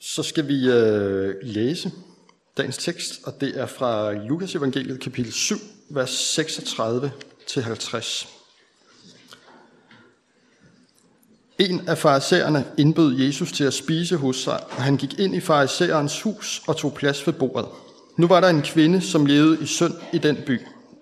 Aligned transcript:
Så 0.00 0.22
skal 0.22 0.48
vi 0.48 0.68
øh, 0.68 1.34
læse 1.42 1.92
dagens 2.56 2.76
tekst, 2.76 3.20
og 3.24 3.40
det 3.40 3.60
er 3.60 3.66
fra 3.66 4.12
Lukas 4.12 4.54
evangeliet 4.54 5.00
kapitel 5.00 5.32
7, 5.32 5.56
vers 5.88 6.10
36 6.10 7.12
til 7.46 7.62
50. 7.62 8.28
En 11.58 11.88
af 11.88 11.98
farisæerne 11.98 12.64
indbød 12.78 13.18
Jesus 13.18 13.52
til 13.52 13.64
at 13.64 13.74
spise 13.74 14.16
hos 14.16 14.36
sig, 14.36 14.64
og 14.70 14.82
han 14.82 14.96
gik 14.96 15.18
ind 15.18 15.34
i 15.34 15.40
farisæerens 15.40 16.22
hus 16.22 16.62
og 16.66 16.76
tog 16.76 16.94
plads 16.94 17.26
ved 17.26 17.34
bordet. 17.34 17.68
Nu 18.16 18.26
var 18.26 18.40
der 18.40 18.48
en 18.48 18.62
kvinde, 18.62 19.00
som 19.00 19.26
levede 19.26 19.62
i 19.62 19.66
synd 19.66 19.94
i 20.12 20.18
den 20.18 20.36
by. 20.46 20.60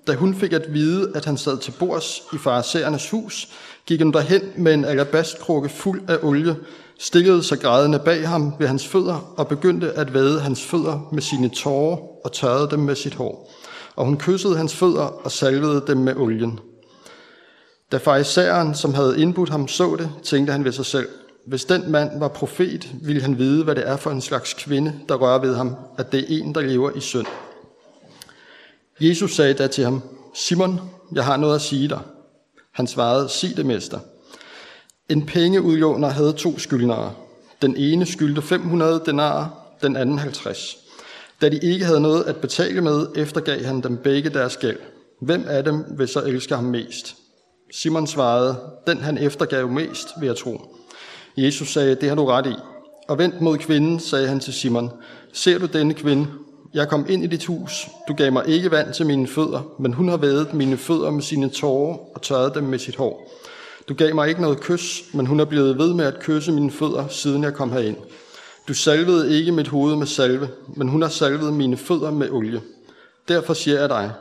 Da 0.09 0.15
hun 0.15 0.35
fik 0.35 0.53
at 0.53 0.75
vide, 0.75 1.13
at 1.15 1.25
han 1.25 1.37
sad 1.37 1.59
til 1.59 1.75
bords 1.79 2.23
i 2.33 2.39
farisæernes 2.39 3.11
hus, 3.11 3.49
gik 3.87 4.03
hun 4.03 4.13
derhen 4.13 4.43
med 4.57 4.75
en 4.75 4.85
alabastkrukke 4.85 5.69
fuld 5.69 6.03
af 6.09 6.19
olie, 6.23 6.57
stillede 6.99 7.43
sig 7.43 7.61
grædende 7.61 7.99
bag 7.99 8.29
ham 8.29 8.55
ved 8.59 8.67
hans 8.67 8.87
fødder 8.87 9.35
og 9.37 9.49
begyndte 9.49 9.93
at 9.93 10.15
vade 10.15 10.41
hans 10.41 10.65
fødder 10.65 11.09
med 11.13 11.23
sine 11.23 11.49
tårer 11.49 11.99
og 12.25 12.33
tørrede 12.33 12.71
dem 12.71 12.79
med 12.79 12.95
sit 12.95 13.15
hår. 13.15 13.53
Og 13.97 14.05
hun 14.05 14.17
kyssede 14.17 14.57
hans 14.57 14.77
fødder 14.77 15.25
og 15.25 15.33
salvede 15.33 15.85
dem 15.87 15.97
med 15.97 16.17
olien. 16.17 16.61
Da 17.93 17.97
farisæeren, 17.97 18.75
som 18.75 18.95
havde 18.95 19.21
indbudt 19.21 19.49
ham, 19.49 19.69
så 19.69 19.97
det, 19.99 20.11
tænkte 20.23 20.53
han 20.53 20.65
ved 20.65 20.73
sig 20.73 20.87
selv, 20.87 21.09
hvis 21.47 21.65
den 21.65 21.91
mand 21.93 22.19
var 22.19 22.29
profet, 22.29 22.89
ville 23.03 23.23
han 23.23 23.39
vide, 23.39 23.65
hvad 23.65 23.75
det 23.75 23.89
er 23.89 23.97
for 23.97 24.11
en 24.11 24.21
slags 24.21 24.55
kvinde, 24.55 24.95
der 25.09 25.15
rører 25.15 25.41
ved 25.41 25.57
ham, 25.57 25.77
at 25.99 26.13
det 26.13 26.21
er 26.21 26.27
en, 26.29 26.55
der 26.55 26.61
lever 26.61 26.91
i 26.97 27.01
synd. 27.01 27.27
Jesus 29.01 29.35
sagde 29.35 29.55
da 29.55 29.67
til 29.67 29.85
ham, 29.85 30.03
Simon, 30.35 30.81
jeg 31.15 31.25
har 31.25 31.37
noget 31.37 31.55
at 31.55 31.61
sige 31.61 31.89
dig. 31.89 32.01
Han 32.73 32.87
svarede, 32.87 33.29
sig 33.29 33.57
det, 33.57 33.67
mester. 33.67 33.99
En 35.09 35.27
pengeudlåner 35.27 36.09
havde 36.09 36.33
to 36.33 36.59
skyldnere. 36.59 37.15
Den 37.63 37.77
ene 37.77 38.07
skyldte 38.07 38.43
500 38.43 39.03
denarer, 39.07 39.75
den 39.83 39.97
anden 39.97 40.19
50. 40.19 40.77
Da 41.41 41.49
de 41.49 41.59
ikke 41.63 41.85
havde 41.85 42.01
noget 42.01 42.25
at 42.25 42.37
betale 42.37 42.81
med, 42.81 43.07
eftergav 43.17 43.63
han 43.65 43.81
dem 43.81 43.97
begge 43.97 44.31
deres 44.31 44.57
gæld. 44.57 44.79
Hvem 45.21 45.45
af 45.49 45.65
dem 45.65 45.85
vil 45.99 46.09
så 46.09 46.21
elske 46.21 46.55
ham 46.55 46.65
mest? 46.65 47.17
Simon 47.73 48.07
svarede, 48.07 48.57
den 48.87 48.99
han 48.99 49.19
eftergav 49.19 49.69
mest, 49.69 50.09
vil 50.21 50.27
jeg 50.27 50.37
tro. 50.37 50.77
Jesus 51.37 51.73
sagde, 51.73 51.95
det 51.95 52.09
har 52.09 52.17
du 52.17 52.25
ret 52.27 52.47
i. 52.47 52.55
Og 53.09 53.19
vendt 53.19 53.41
mod 53.41 53.59
kvinden, 53.59 54.01
sagde 54.01 54.29
han 54.29 54.41
til 54.41 54.53
Simon, 54.53 54.91
ser 55.33 55.59
du 55.59 55.67
denne 55.67 55.95
kvinde? 55.95 56.27
Jeg 56.75 56.89
kom 56.89 57.07
ind 57.09 57.25
i 57.25 57.27
dit 57.27 57.45
hus. 57.45 57.89
Du 58.09 58.15
gav 58.15 58.33
mig 58.33 58.49
ikke 58.49 58.71
vand 58.71 58.95
til 58.95 59.07
mine 59.07 59.27
fødder, 59.27 59.63
men 59.79 59.93
hun 59.93 60.09
har 60.09 60.17
vædet 60.17 60.55
mine 60.55 60.77
fødder 60.77 61.11
med 61.11 61.23
sine 61.23 61.49
tårer 61.49 61.99
og 62.15 62.23
tørret 62.23 62.55
dem 62.55 62.65
med 62.65 62.79
sit 62.79 62.97
hår. 62.97 63.33
Du 63.89 63.95
gav 63.95 64.15
mig 64.15 64.29
ikke 64.29 64.41
noget 64.41 64.61
kys, 64.61 65.05
men 65.15 65.27
hun 65.27 65.41
er 65.41 65.45
blevet 65.45 65.79
ved 65.79 65.95
med 65.95 66.05
at 66.05 66.21
kysse 66.21 66.53
mine 66.53 66.71
fødder, 66.71 67.09
siden 67.09 67.43
jeg 67.43 67.55
kom 67.55 67.73
herind. 67.73 67.97
Du 68.69 68.75
salvede 68.75 69.39
ikke 69.39 69.53
mit 69.53 69.69
hoved 69.69 69.97
med 69.97 70.07
salve, 70.07 70.49
men 70.77 70.89
hun 70.89 71.03
har 71.03 71.09
salvet 71.09 71.53
mine 71.53 71.77
fødder 71.77 72.11
med 72.11 72.31
olie. 72.31 72.61
Derfor 73.29 73.55
siger 73.55 73.81
jeg 73.81 73.89
dig, 73.89 74.13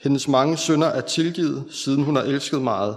hendes 0.00 0.28
mange 0.28 0.56
sønder 0.56 0.86
er 0.86 1.00
tilgivet, 1.00 1.64
siden 1.70 2.04
hun 2.04 2.16
har 2.16 2.22
elsket 2.22 2.62
meget. 2.62 2.96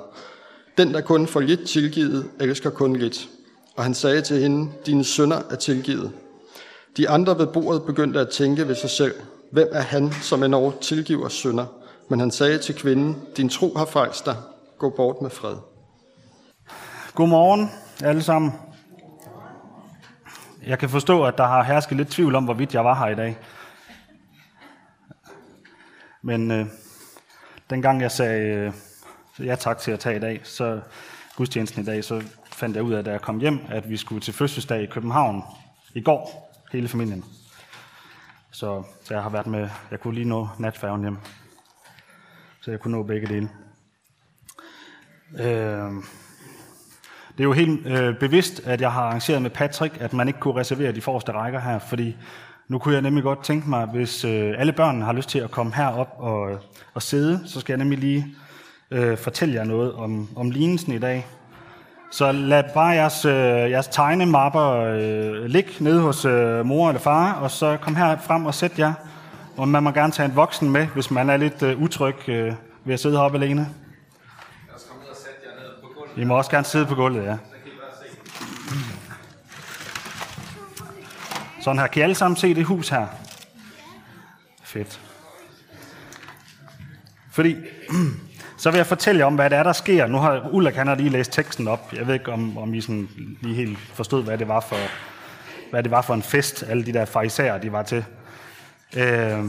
Den, 0.77 0.93
der 0.93 1.01
kun 1.01 1.27
får 1.27 1.39
lidt 1.39 1.67
tilgivet, 1.67 2.25
elsker 2.39 2.69
kun 2.69 2.95
lidt. 2.95 3.29
Og 3.75 3.83
han 3.83 3.93
sagde 3.93 4.21
til 4.21 4.39
hende, 4.41 4.71
dine 4.85 5.03
sønder 5.03 5.41
er 5.49 5.55
tilgivet. 5.55 6.11
De 6.97 7.09
andre 7.09 7.37
ved 7.37 7.47
bordet 7.47 7.83
begyndte 7.83 8.19
at 8.19 8.29
tænke 8.29 8.67
ved 8.67 8.75
sig 8.75 8.89
selv, 8.89 9.13
hvem 9.51 9.67
er 9.71 9.81
han, 9.81 10.11
som 10.11 10.43
endnu 10.43 10.73
tilgiver 10.81 11.29
sønder? 11.29 11.65
Men 12.09 12.19
han 12.19 12.31
sagde 12.31 12.57
til 12.57 12.75
kvinden, 12.75 13.21
din 13.37 13.49
tro 13.49 13.73
har 13.77 13.85
frelst 13.85 14.25
dig. 14.25 14.35
Gå 14.77 14.89
bort 14.89 15.21
med 15.21 15.29
fred. 15.29 15.55
Godmorgen 17.15 17.71
alle 18.03 18.23
sammen. 18.23 18.51
Jeg 20.67 20.79
kan 20.79 20.89
forstå, 20.89 21.23
at 21.23 21.37
der 21.37 21.47
har 21.47 21.63
hersket 21.63 21.97
lidt 21.97 22.09
tvivl 22.09 22.35
om, 22.35 22.43
hvorvidt 22.43 22.73
jeg 22.73 22.85
var 22.85 22.95
her 22.95 23.07
i 23.07 23.15
dag. 23.15 23.37
Men 26.21 26.51
øh, 26.51 26.65
dengang 27.69 28.01
jeg 28.01 28.11
sagde 28.11 28.41
øh, 28.41 28.73
ja 29.47 29.55
tak 29.55 29.77
til 29.77 29.91
at 29.91 29.99
tage 29.99 30.15
i 30.15 30.19
dag, 30.19 30.41
så 30.43 30.79
gudstjenesten 31.35 31.83
i 31.83 31.85
dag, 31.85 32.03
så 32.03 32.23
fandt 32.51 32.75
jeg 32.75 32.83
ud 32.83 32.93
af, 32.93 33.03
da 33.03 33.11
jeg 33.11 33.21
kom 33.21 33.39
hjem, 33.39 33.59
at 33.69 33.89
vi 33.89 33.97
skulle 33.97 34.21
til 34.21 34.33
fødselsdag 34.33 34.81
i 34.81 34.85
København 34.85 35.43
i 35.95 36.01
går, 36.01 36.48
hele 36.71 36.87
familien. 36.87 37.25
Så, 38.51 38.83
så 39.03 39.13
jeg 39.13 39.23
har 39.23 39.29
været 39.29 39.47
med, 39.47 39.69
jeg 39.91 39.99
kunne 39.99 40.13
lige 40.13 40.29
nå 40.29 40.47
natfærgen 40.59 41.01
hjem. 41.01 41.17
Så 42.61 42.71
jeg 42.71 42.79
kunne 42.79 42.97
nå 42.97 43.03
begge 43.03 43.27
dele. 43.27 43.49
Øh, 45.39 46.03
det 47.31 47.43
er 47.43 47.43
jo 47.43 47.53
helt 47.53 47.87
øh, 47.87 48.19
bevidst, 48.19 48.59
at 48.65 48.81
jeg 48.81 48.91
har 48.91 49.01
arrangeret 49.01 49.41
med 49.41 49.49
Patrick, 49.49 50.01
at 50.01 50.13
man 50.13 50.27
ikke 50.27 50.39
kunne 50.39 50.59
reservere 50.59 50.91
de 50.91 51.01
forreste 51.01 51.31
rækker 51.31 51.59
her, 51.59 51.79
fordi 51.79 52.17
nu 52.67 52.79
kunne 52.79 52.93
jeg 52.93 53.01
nemlig 53.01 53.23
godt 53.23 53.43
tænke 53.43 53.69
mig, 53.69 53.85
hvis 53.85 54.25
øh, 54.25 54.53
alle 54.57 54.73
børnene 54.73 55.05
har 55.05 55.13
lyst 55.13 55.29
til 55.29 55.39
at 55.39 55.51
komme 55.51 55.75
herop 55.75 56.15
og, 56.17 56.59
og 56.93 57.01
sidde, 57.01 57.41
så 57.45 57.59
skal 57.59 57.73
jeg 57.73 57.77
nemlig 57.77 57.99
lige 57.99 58.35
øh, 58.91 59.17
fortælle 59.17 59.55
jer 59.55 59.63
noget 59.63 59.93
om, 59.93 60.29
om 60.35 60.51
lignelsen 60.51 60.93
i 60.93 60.99
dag. 60.99 61.27
Så 62.11 62.31
lad 62.31 62.63
bare 62.73 62.87
jeres, 62.87 63.25
øh, 63.25 63.71
jeres 63.71 63.87
tegnemapper 63.87 64.71
øh, 64.71 65.45
ligge 65.45 65.71
nede 65.79 66.01
hos 66.01 66.25
øh, 66.25 66.65
mor 66.65 66.89
eller 66.89 67.01
far, 67.01 67.33
og 67.33 67.51
så 67.51 67.77
kom 67.81 67.95
her 67.95 68.17
frem 68.17 68.45
og 68.45 68.53
sæt 68.53 68.79
jer. 68.79 68.93
Og 69.57 69.67
man 69.67 69.83
må 69.83 69.91
gerne 69.91 70.11
tage 70.11 70.29
en 70.29 70.35
voksen 70.35 70.69
med, 70.69 70.87
hvis 70.87 71.11
man 71.11 71.29
er 71.29 71.37
lidt 71.37 71.63
øh, 71.63 71.81
utryg 71.81 72.29
øh, 72.29 72.53
ved 72.85 72.93
at 72.93 72.99
sidde 72.99 73.17
heroppe 73.17 73.37
alene. 73.37 73.69
I 76.17 76.23
må 76.23 76.37
også 76.37 76.51
gerne 76.51 76.65
sidde 76.65 76.85
på 76.85 76.95
gulvet, 76.95 77.25
ja. 77.25 77.37
Sådan 81.61 81.79
her. 81.79 81.87
Kan 81.87 81.99
I 81.99 82.03
alle 82.03 82.15
sammen 82.15 82.37
se 82.37 82.55
det 82.55 82.65
hus 82.65 82.89
her? 82.89 83.07
Fedt. 84.63 85.01
Fordi, 87.31 87.55
så 88.59 88.71
vil 88.71 88.77
jeg 88.77 88.87
fortælle 88.87 89.19
jer 89.19 89.25
om, 89.25 89.35
hvad 89.35 89.49
det 89.49 89.57
er, 89.57 89.63
der 89.63 89.73
sker. 89.73 90.07
Nu 90.07 90.17
har 90.17 90.49
Ulla 90.51 90.71
kan 90.71 90.97
lige 90.97 91.09
læst 91.09 91.31
teksten 91.31 91.67
op. 91.67 91.93
Jeg 91.93 92.07
ved 92.07 92.13
ikke, 92.13 92.31
om, 92.31 92.57
om 92.57 92.73
I 92.73 92.81
sådan 92.81 93.09
lige 93.41 93.55
helt 93.55 93.79
forstod, 93.79 94.23
hvad 94.23 94.37
det 94.37 94.47
var 94.47 94.59
for, 94.59 94.75
hvad 95.69 95.83
det 95.83 95.91
var 95.91 96.01
for 96.01 96.13
en 96.13 96.23
fest, 96.23 96.63
alle 96.67 96.85
de 96.85 96.93
der 96.93 97.05
fariserer, 97.05 97.57
de 97.57 97.71
var 97.71 97.83
til. 97.83 98.05
Øh, 98.97 99.43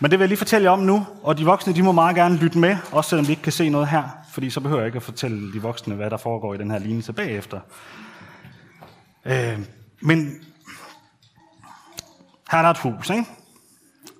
men 0.00 0.10
det 0.10 0.10
vil 0.10 0.20
jeg 0.20 0.28
lige 0.28 0.38
fortælle 0.38 0.64
jer 0.64 0.70
om 0.70 0.78
nu, 0.78 1.06
og 1.22 1.38
de 1.38 1.44
voksne, 1.44 1.74
de 1.74 1.82
må 1.82 1.92
meget 1.92 2.16
gerne 2.16 2.36
lytte 2.36 2.58
med, 2.58 2.76
også 2.92 3.10
selvom 3.10 3.26
de 3.26 3.32
ikke 3.32 3.42
kan 3.42 3.52
se 3.52 3.68
noget 3.68 3.88
her, 3.88 4.02
fordi 4.32 4.50
så 4.50 4.60
behøver 4.60 4.80
jeg 4.80 4.86
ikke 4.86 4.96
at 4.96 5.02
fortælle 5.02 5.52
de 5.52 5.62
voksne, 5.62 5.94
hvad 5.94 6.10
der 6.10 6.16
foregår 6.16 6.54
i 6.54 6.58
den 6.58 6.70
her 6.70 6.78
lignelse 6.78 7.12
bagefter. 7.12 7.60
Øh, 9.24 9.58
men 10.00 10.40
her 12.50 12.58
er 12.58 12.62
der 12.62 12.70
et 12.70 12.78
hus, 12.78 13.10
ikke? 13.10 13.24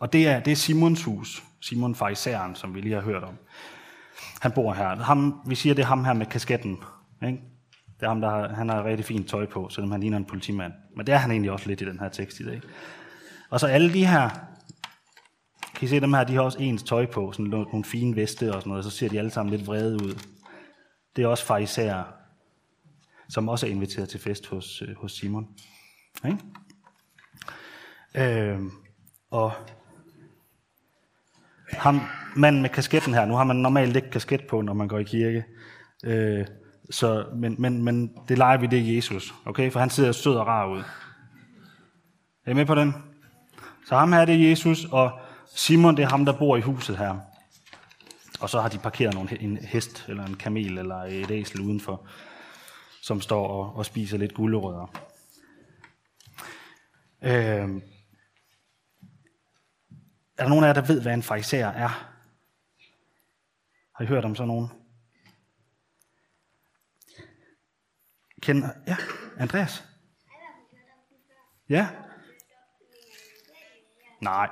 Og 0.00 0.12
det 0.12 0.28
er, 0.28 0.40
det 0.40 0.50
er 0.50 0.56
Simons 0.56 1.04
hus. 1.04 1.42
Simon 1.60 1.94
Farisæeren, 1.94 2.54
som 2.54 2.74
vi 2.74 2.80
lige 2.80 2.94
har 2.94 3.02
hørt 3.02 3.22
om. 3.24 3.34
Han 4.46 4.52
bor 4.52 4.72
her. 4.72 4.96
Ham, 4.96 5.40
vi 5.46 5.54
siger, 5.54 5.74
det 5.74 5.82
er 5.82 5.86
ham 5.86 6.04
her 6.04 6.12
med 6.12 6.26
kasketten. 6.26 6.78
Ikke? 7.26 7.38
Det 7.96 8.02
er 8.02 8.08
ham, 8.08 8.20
der 8.20 8.30
har, 8.30 8.48
han 8.48 8.68
har 8.68 8.84
rigtig 8.84 9.06
fint 9.06 9.28
tøj 9.28 9.46
på, 9.46 9.68
selvom 9.68 9.90
han 9.90 10.00
ligner 10.00 10.16
en 10.16 10.24
politimand. 10.24 10.72
Men 10.96 11.06
det 11.06 11.14
er 11.14 11.18
han 11.18 11.30
egentlig 11.30 11.50
også 11.50 11.68
lidt 11.68 11.80
i 11.80 11.84
den 11.84 11.98
her 11.98 12.08
tekst 12.08 12.40
i 12.40 12.44
dag. 12.44 12.60
Og 13.50 13.60
så 13.60 13.66
alle 13.66 13.92
de 13.92 14.06
her, 14.06 14.28
kan 15.74 15.84
I 15.84 15.86
se 15.86 16.00
dem 16.00 16.12
her, 16.12 16.24
de 16.24 16.34
har 16.34 16.40
også 16.40 16.58
ens 16.58 16.82
tøj 16.82 17.06
på, 17.06 17.32
sådan 17.32 17.44
nogle 17.44 17.84
fine 17.84 18.16
veste 18.16 18.54
og 18.54 18.62
sådan 18.62 18.70
noget, 18.70 18.84
så 18.84 18.90
ser 18.90 19.08
de 19.08 19.18
alle 19.18 19.30
sammen 19.30 19.54
lidt 19.56 19.66
vrede 19.66 19.94
ud. 19.94 20.20
Det 21.16 21.24
er 21.24 21.28
også 21.28 21.44
farisæer, 21.44 22.04
som 23.28 23.48
også 23.48 23.66
er 23.66 23.70
inviteret 23.70 24.08
til 24.08 24.20
fest 24.20 24.46
hos, 24.46 24.82
øh, 24.82 24.96
hos 24.96 25.12
Simon. 25.12 25.48
Ikke? 26.24 26.38
Øh, 28.14 28.60
og 29.30 29.52
ham, 31.72 32.00
manden 32.36 32.62
med 32.62 32.70
kasketten 32.70 33.14
her, 33.14 33.24
nu 33.24 33.34
har 33.34 33.44
man 33.44 33.56
normalt 33.56 33.96
ikke 33.96 34.10
kasket 34.10 34.46
på, 34.46 34.60
når 34.60 34.74
man 34.74 34.88
går 34.88 34.98
i 34.98 35.02
kirke. 35.02 35.44
Øh, 36.04 36.46
så, 36.90 37.26
men, 37.34 37.54
men, 37.58 37.82
men 37.82 38.12
det 38.28 38.38
leger 38.38 38.58
vi, 38.58 38.66
det 38.66 38.78
er 38.78 38.94
Jesus. 38.94 39.34
Okay? 39.44 39.70
For 39.70 39.80
han 39.80 39.90
sidder 39.90 40.12
sød 40.12 40.34
og 40.34 40.46
rar 40.46 40.66
ud. 40.66 40.82
Er 42.46 42.50
I 42.50 42.54
med 42.54 42.66
på 42.66 42.74
den? 42.74 42.94
Så 43.86 43.96
ham 43.96 44.12
her 44.12 44.24
det 44.24 44.34
er 44.34 44.48
Jesus, 44.48 44.84
og 44.84 45.10
Simon 45.54 45.96
det 45.96 46.02
er 46.02 46.08
ham, 46.08 46.24
der 46.24 46.38
bor 46.38 46.56
i 46.56 46.60
huset 46.60 46.98
her. 46.98 47.16
Og 48.40 48.50
så 48.50 48.60
har 48.60 48.68
de 48.68 48.78
parkeret 48.78 49.14
nogle, 49.14 49.42
en 49.42 49.56
hest, 49.56 50.04
eller 50.08 50.24
en 50.24 50.34
kamel, 50.34 50.78
eller 50.78 50.96
et 50.96 51.30
æsel 51.30 51.60
udenfor, 51.60 52.06
som 53.02 53.20
står 53.20 53.46
og, 53.48 53.76
og 53.76 53.86
spiser 53.86 54.18
lidt 54.18 54.34
gulerødder. 54.34 54.86
Øh, 57.22 57.68
er 60.38 60.42
der 60.42 60.48
nogen 60.48 60.64
af 60.64 60.68
jer, 60.68 60.74
der 60.74 60.86
ved, 60.86 61.02
hvad 61.02 61.14
en 61.14 61.22
fariser 61.22 61.66
er? 61.66 61.88
Har 63.94 64.04
I 64.04 64.06
hørt 64.06 64.24
om 64.24 64.34
sådan 64.34 64.48
nogen? 64.48 64.68
Kender, 68.42 68.68
ja, 68.86 68.96
Andreas? 69.38 69.84
Ja? 71.68 71.88
Nej. 74.20 74.50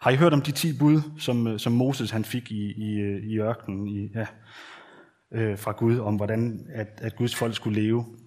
Har 0.00 0.10
I 0.10 0.16
hørt 0.16 0.32
om 0.32 0.42
de 0.42 0.52
10 0.52 0.78
bud, 0.78 1.02
som, 1.18 1.46
øh, 1.46 1.58
som 1.58 1.72
Moses 1.72 2.10
han 2.10 2.24
fik 2.24 2.50
i, 2.50 2.72
i, 2.72 3.00
øh, 3.00 3.22
i 3.22 3.38
ørkenen 3.38 3.88
i, 3.88 4.10
ja, 4.14 4.26
øh, 5.32 5.58
fra 5.58 5.72
Gud, 5.72 5.98
om 5.98 6.16
hvordan 6.16 6.66
at, 6.74 6.88
at 6.96 7.16
Guds 7.16 7.36
folk 7.36 7.56
skulle 7.56 7.82
leve? 7.82 8.18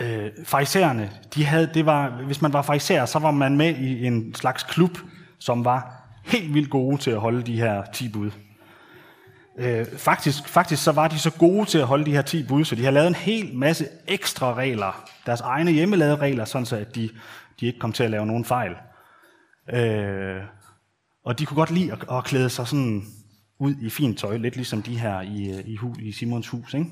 øh, 0.00 0.30
farisæerne, 0.44 1.10
de 1.34 1.44
havde, 1.44 1.70
det 1.74 1.86
var, 1.86 2.22
hvis 2.24 2.42
man 2.42 2.52
var 2.52 2.62
farisæer, 2.62 3.06
så 3.06 3.18
var 3.18 3.30
man 3.30 3.56
med 3.56 3.74
i 3.76 4.06
en 4.06 4.34
slags 4.34 4.62
klub, 4.62 4.98
som 5.40 5.64
var 5.64 5.92
helt 6.24 6.54
vildt 6.54 6.70
gode 6.70 6.98
til 6.98 7.10
at 7.10 7.20
holde 7.20 7.42
de 7.42 7.60
her 7.60 7.84
10 7.92 8.08
bud. 8.08 8.30
Øh, 9.58 9.86
faktisk, 9.96 10.48
faktisk 10.48 10.84
så 10.84 10.92
var 10.92 11.08
de 11.08 11.18
så 11.18 11.30
gode 11.30 11.66
til 11.66 11.78
at 11.78 11.86
holde 11.86 12.04
de 12.04 12.12
her 12.12 12.22
10 12.22 12.46
bud, 12.46 12.64
så 12.64 12.74
de 12.74 12.84
har 12.84 12.90
lavet 12.90 13.06
en 13.06 13.14
hel 13.14 13.54
masse 13.54 13.86
ekstra 14.08 14.54
regler, 14.54 15.04
deres 15.26 15.40
egne 15.40 15.70
hjemmelavede 15.70 16.16
regler, 16.16 16.44
sådan 16.44 16.66
så 16.66 16.76
at 16.76 16.94
de, 16.94 17.10
de 17.60 17.66
ikke 17.66 17.78
kom 17.78 17.92
til 17.92 18.04
at 18.04 18.10
lave 18.10 18.26
nogen 18.26 18.44
fejl. 18.44 18.72
Øh, 19.72 20.42
og 21.24 21.38
de 21.38 21.46
kunne 21.46 21.56
godt 21.56 21.70
lide 21.70 21.92
at, 21.92 22.04
at 22.12 22.24
klæde 22.24 22.50
sig 22.50 22.66
sådan 22.66 23.02
ud 23.58 23.74
i 23.80 23.90
fint 23.90 24.18
tøj, 24.18 24.36
lidt 24.36 24.56
ligesom 24.56 24.82
de 24.82 24.98
her 24.98 25.20
i, 25.20 25.60
i, 25.66 25.78
i 25.98 26.12
Simons 26.12 26.48
hus. 26.48 26.74
Ikke? 26.74 26.86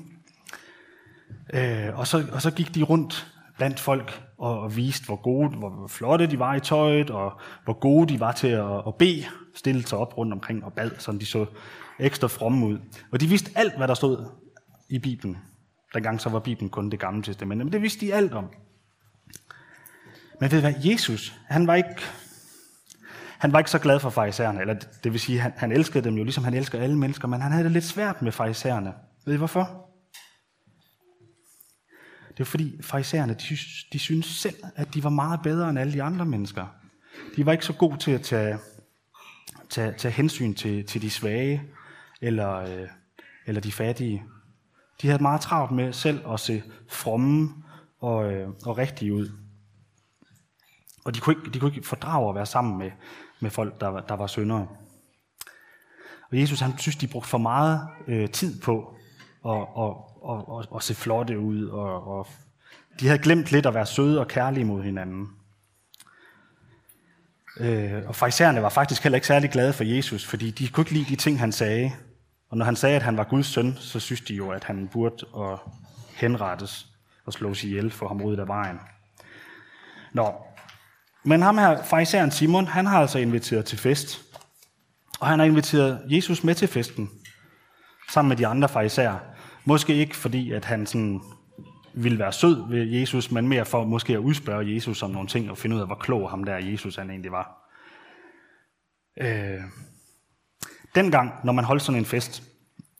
Øh, 1.53 1.99
og, 1.99 2.07
så, 2.07 2.25
og 2.31 2.41
så 2.41 2.51
gik 2.51 2.75
de 2.75 2.83
rundt 2.83 3.27
blandt 3.59 3.79
folk 3.79 4.23
og, 4.37 4.59
og 4.59 4.75
viste, 4.75 5.05
hvor 5.05 5.15
gode, 5.15 5.49
hvor 5.49 5.87
flotte 5.87 6.27
de 6.27 6.39
var 6.39 6.55
i 6.55 6.59
tøjet, 6.59 7.09
og 7.09 7.39
hvor 7.63 7.73
gode 7.73 8.13
de 8.13 8.19
var 8.19 8.31
til 8.31 8.47
at, 8.47 8.87
at 8.87 8.95
bede, 8.95 9.25
stille 9.55 9.87
sig 9.87 9.97
op 9.97 10.17
rundt 10.17 10.33
omkring 10.33 10.63
og 10.63 10.73
bad, 10.73 10.91
så 10.97 11.11
de 11.11 11.25
så 11.25 11.45
ekstra 11.99 12.27
fromme 12.27 12.65
ud. 12.65 12.79
Og 13.11 13.21
de 13.21 13.27
vidste 13.27 13.51
alt, 13.55 13.77
hvad 13.77 13.87
der 13.87 13.93
stod 13.93 14.25
i 14.89 14.99
Bibelen. 14.99 15.37
Dengang 15.93 16.21
så 16.21 16.29
var 16.29 16.39
Bibelen 16.39 16.69
kun 16.69 16.89
det 16.89 16.99
gamle 16.99 17.23
testamente, 17.23 17.65
men 17.65 17.73
det 17.73 17.81
vidste 17.81 18.05
de 18.05 18.13
alt 18.13 18.33
om. 18.33 18.45
Men 20.39 20.51
ved 20.51 20.61
hvad, 20.61 20.73
Jesus, 20.83 21.35
han 21.47 21.67
var 21.67 21.75
ikke, 21.75 22.01
han 23.37 23.53
var 23.53 23.59
ikke 23.59 23.71
så 23.71 23.79
glad 23.79 23.99
for 23.99 24.09
farisæerne, 24.09 24.61
eller 24.61 24.73
det 25.03 25.11
vil 25.11 25.19
sige, 25.19 25.39
han, 25.39 25.53
han 25.57 25.71
elskede 25.71 26.03
dem 26.03 26.15
jo, 26.15 26.23
ligesom 26.23 26.43
han 26.43 26.53
elsker 26.53 26.79
alle 26.79 26.97
mennesker, 26.97 27.27
men 27.27 27.41
han 27.41 27.51
havde 27.51 27.63
det 27.63 27.71
lidt 27.71 27.85
svært 27.85 28.21
med 28.21 28.31
farisæerne. 28.31 28.93
Ved 29.25 29.33
I 29.33 29.37
hvorfor? 29.37 29.88
Det 32.39 32.45
var 32.45 32.49
fordi 32.49 32.81
farisæerne, 32.81 33.33
de, 33.33 33.57
de 33.93 33.99
synes 33.99 34.25
selv, 34.25 34.55
at 34.75 34.93
de 34.93 35.03
var 35.03 35.09
meget 35.09 35.41
bedre 35.41 35.69
end 35.69 35.79
alle 35.79 35.93
de 35.93 36.03
andre 36.03 36.25
mennesker. 36.25 36.65
De 37.35 37.45
var 37.45 37.51
ikke 37.51 37.65
så 37.65 37.73
gode 37.73 37.97
til 37.97 38.11
at 38.11 38.21
tage, 38.21 38.57
tage, 39.69 39.93
tage 39.93 40.11
hensyn 40.11 40.53
til, 40.53 40.85
til 40.85 41.01
de 41.01 41.09
svage, 41.09 41.63
eller, 42.21 42.55
øh, 42.55 42.87
eller 43.45 43.61
de 43.61 43.71
fattige. 43.71 44.23
De 45.01 45.07
havde 45.07 45.21
meget 45.21 45.41
travlt 45.41 45.71
med 45.71 45.93
selv 45.93 46.29
at 46.29 46.39
se 46.39 46.63
fromme 46.89 47.53
og, 47.99 48.33
øh, 48.33 48.49
og 48.65 48.77
rigtige 48.77 49.13
ud. 49.13 49.31
Og 51.05 51.15
de 51.15 51.19
kunne, 51.19 51.35
ikke, 51.37 51.49
de 51.49 51.59
kunne 51.59 51.75
ikke 51.75 51.87
fordrage 51.87 52.29
at 52.29 52.35
være 52.35 52.45
sammen 52.45 52.77
med, 52.77 52.91
med 53.39 53.49
folk, 53.49 53.81
der, 53.81 53.99
der 54.01 54.15
var 54.15 54.27
syndere. 54.27 54.67
Og 56.31 56.39
Jesus 56.39 56.59
han 56.59 56.77
synes, 56.77 56.95
de 56.95 57.07
brugte 57.07 57.29
for 57.29 57.37
meget 57.37 57.87
øh, 58.07 58.29
tid 58.29 58.61
på 58.61 58.95
og, 59.41 59.77
og, 59.77 60.23
og, 60.23 60.49
og, 60.49 60.65
og 60.69 60.83
se 60.83 60.95
flotte 60.95 61.39
ud. 61.39 61.65
Og, 61.67 62.17
og 62.17 62.27
de 62.99 63.07
havde 63.07 63.21
glemt 63.21 63.51
lidt 63.51 63.65
at 63.65 63.73
være 63.73 63.85
søde 63.85 64.19
og 64.19 64.27
kærlige 64.27 64.65
mod 64.65 64.83
hinanden. 64.83 65.27
Øh, 67.59 68.07
og 68.07 68.15
farisæerne 68.15 68.61
var 68.61 68.69
faktisk 68.69 69.03
heller 69.03 69.17
ikke 69.17 69.27
særlig 69.27 69.49
glade 69.49 69.73
for 69.73 69.83
Jesus, 69.83 70.25
fordi 70.25 70.51
de 70.51 70.67
kunne 70.67 70.81
ikke 70.81 70.93
lide 70.93 71.09
de 71.09 71.15
ting, 71.15 71.39
han 71.39 71.51
sagde. 71.51 71.91
Og 72.49 72.57
når 72.57 72.65
han 72.65 72.75
sagde, 72.75 72.95
at 72.95 73.03
han 73.03 73.17
var 73.17 73.23
Guds 73.23 73.47
søn, 73.47 73.75
så 73.79 73.99
synes 73.99 74.21
de 74.21 74.33
jo, 74.33 74.49
at 74.49 74.63
han 74.63 74.87
burde 74.87 75.25
og 75.25 75.59
henrettes 76.15 76.87
og 77.25 77.33
slås 77.33 77.63
ihjel 77.63 77.91
for 77.91 78.07
ham 78.07 78.21
ud 78.21 78.37
af 78.37 78.47
vejen. 78.47 78.79
Nå, 80.13 80.33
men 81.23 81.41
ham 81.41 81.57
her, 81.57 81.83
farisæeren 81.83 82.31
Simon, 82.31 82.67
han 82.67 82.85
har 82.85 83.01
altså 83.01 83.19
inviteret 83.19 83.65
til 83.65 83.77
fest. 83.77 84.21
Og 85.19 85.27
han 85.27 85.39
har 85.39 85.45
inviteret 85.45 86.01
Jesus 86.05 86.43
med 86.43 86.55
til 86.55 86.67
festen, 86.67 87.09
sammen 88.09 88.29
med 88.29 88.37
de 88.37 88.47
andre 88.47 88.69
farisæer. 88.69 89.17
Måske 89.65 89.93
ikke 89.93 90.15
fordi, 90.15 90.51
at 90.51 90.65
han 90.65 90.85
sådan 90.85 91.21
ville 91.93 92.19
være 92.19 92.33
sød 92.33 92.69
ved 92.69 92.87
Jesus, 92.87 93.31
men 93.31 93.47
mere 93.47 93.65
for 93.65 93.85
måske 93.85 94.13
at 94.13 94.19
udspørge 94.19 94.73
Jesus 94.73 95.03
om 95.03 95.11
nogle 95.11 95.27
ting 95.27 95.51
og 95.51 95.57
finde 95.57 95.75
ud 95.75 95.81
af, 95.81 95.87
hvor 95.87 95.95
klog 95.95 96.29
ham 96.29 96.43
der 96.43 96.57
Jesus 96.57 96.95
han 96.95 97.09
egentlig 97.09 97.31
var. 97.31 97.71
Øh, 99.21 99.61
dengang, 100.95 101.33
når 101.43 101.53
man 101.53 101.65
holdt 101.65 101.81
sådan 101.81 101.99
en 101.99 102.05
fest, 102.05 102.43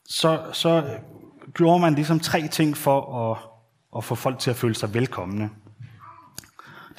så, 0.04 0.50
så 0.52 0.98
gjorde 1.54 1.80
man 1.80 1.94
ligesom 1.94 2.20
tre 2.20 2.48
ting 2.48 2.76
for 2.76 3.30
at, 3.30 3.38
at 3.96 4.04
få 4.04 4.14
folk 4.14 4.38
til 4.38 4.50
at 4.50 4.56
føle 4.56 4.74
sig 4.74 4.94
velkomne. 4.94 5.50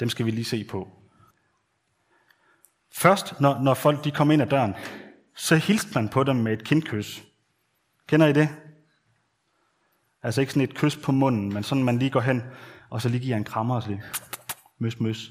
Dem 0.00 0.08
skal 0.08 0.26
vi 0.26 0.30
lige 0.30 0.44
se 0.44 0.64
på. 0.64 0.88
Først, 2.94 3.40
når, 3.40 3.58
når 3.58 3.74
folk 3.74 4.04
de 4.04 4.10
kom 4.10 4.30
ind 4.30 4.42
ad 4.42 4.46
døren, 4.46 4.74
så 5.36 5.56
hilste 5.56 5.90
man 5.94 6.08
på 6.08 6.24
dem 6.24 6.36
med 6.36 6.52
et 6.52 6.64
kindkys. 6.64 7.24
Kender 8.06 8.26
I 8.26 8.32
det? 8.32 8.48
Altså 10.22 10.40
ikke 10.40 10.52
sådan 10.52 10.68
et 10.68 10.74
kys 10.74 10.96
på 10.96 11.12
munden, 11.12 11.54
men 11.54 11.62
sådan 11.62 11.84
man 11.84 11.98
lige 11.98 12.10
går 12.10 12.20
hen, 12.20 12.42
og 12.90 13.02
så 13.02 13.08
lige 13.08 13.20
giver 13.20 13.36
en 13.36 13.44
krammer 13.44 13.74
og 13.74 13.82
så 13.82 13.88
lige, 13.88 14.02
møs, 14.78 15.00
møs. 15.00 15.30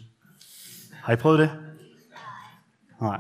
Har 0.94 1.14
I 1.14 1.16
prøvet 1.16 1.40
det? 1.40 1.52
Nej. 3.02 3.18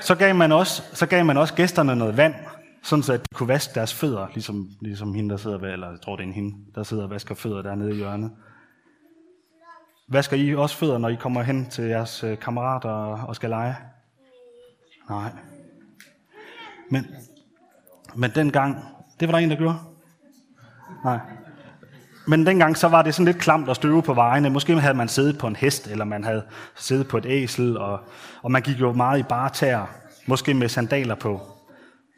Så 0.00 0.14
gav 0.14 0.34
man 0.34 0.52
også, 0.52 0.82
så 0.92 1.06
gav 1.06 1.24
man 1.24 1.36
også 1.36 1.54
gæsterne 1.54 1.96
noget 1.96 2.16
vand, 2.16 2.34
sådan 2.82 3.02
så 3.02 3.12
at 3.12 3.20
de 3.20 3.34
kunne 3.34 3.48
vaske 3.48 3.74
deres 3.74 3.94
fødder, 3.94 4.26
ligesom, 4.34 4.70
ligesom 4.80 5.14
hende, 5.14 5.30
der 5.30 5.36
sidder, 5.36 5.58
eller 5.58 5.90
jeg 5.90 6.00
tror, 6.00 6.16
det 6.16 6.22
er 6.22 6.26
en 6.26 6.34
hende, 6.34 6.56
der 6.74 6.82
sidder 6.82 7.02
og 7.02 7.10
vasker 7.10 7.34
fødder 7.34 7.62
dernede 7.62 7.92
i 7.92 7.96
hjørnet. 7.96 8.32
Vasker 10.08 10.36
I 10.36 10.54
også 10.54 10.76
fødder, 10.76 10.98
når 10.98 11.08
I 11.08 11.14
kommer 11.14 11.42
hen 11.42 11.70
til 11.70 11.84
jeres 11.84 12.24
øh, 12.24 12.38
kammerater 12.38 12.90
og 13.24 13.36
skal 13.36 13.50
lege? 13.50 13.76
Nej. 15.10 15.30
Men, 16.90 17.06
men 18.16 18.30
dengang, 18.34 18.84
det 19.20 19.28
var 19.28 19.32
der 19.32 19.38
en, 19.38 19.50
der 19.50 19.56
gjorde? 19.56 19.78
Nej. 21.04 21.18
Men 22.28 22.46
dengang 22.46 22.76
så 22.76 22.88
var 22.88 23.02
det 23.02 23.14
sådan 23.14 23.26
lidt 23.26 23.38
klamt 23.38 23.68
at 23.68 23.76
støve 23.76 24.02
på 24.02 24.14
vejene. 24.14 24.50
Måske 24.50 24.80
havde 24.80 24.94
man 24.94 25.08
siddet 25.08 25.38
på 25.38 25.46
en 25.46 25.56
hest, 25.56 25.86
eller 25.86 26.04
man 26.04 26.24
havde 26.24 26.42
siddet 26.76 27.08
på 27.08 27.18
et 27.18 27.26
æsel, 27.26 27.78
og, 27.78 28.00
og 28.42 28.52
man 28.52 28.62
gik 28.62 28.80
jo 28.80 28.92
meget 28.92 29.18
i 29.18 29.22
bare 29.22 29.50
tæer, 29.50 29.86
måske 30.26 30.54
med 30.54 30.68
sandaler 30.68 31.14
på. 31.14 31.40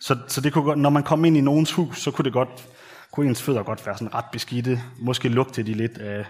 Så, 0.00 0.16
så 0.26 0.40
det 0.40 0.52
kunne 0.52 0.64
godt, 0.64 0.78
når 0.78 0.90
man 0.90 1.02
kom 1.02 1.24
ind 1.24 1.36
i 1.36 1.40
nogens 1.40 1.72
hus, 1.72 1.98
så 1.98 2.10
kunne 2.10 2.24
det 2.24 2.32
godt, 2.32 2.68
kunne 3.12 3.28
ens 3.28 3.42
fødder 3.42 3.62
godt 3.62 3.86
være 3.86 3.96
sådan 3.96 4.14
ret 4.14 4.24
beskidte. 4.32 4.80
Måske 5.00 5.28
lugte 5.28 5.62
de 5.62 5.74
lidt 5.74 5.98
af, 5.98 6.26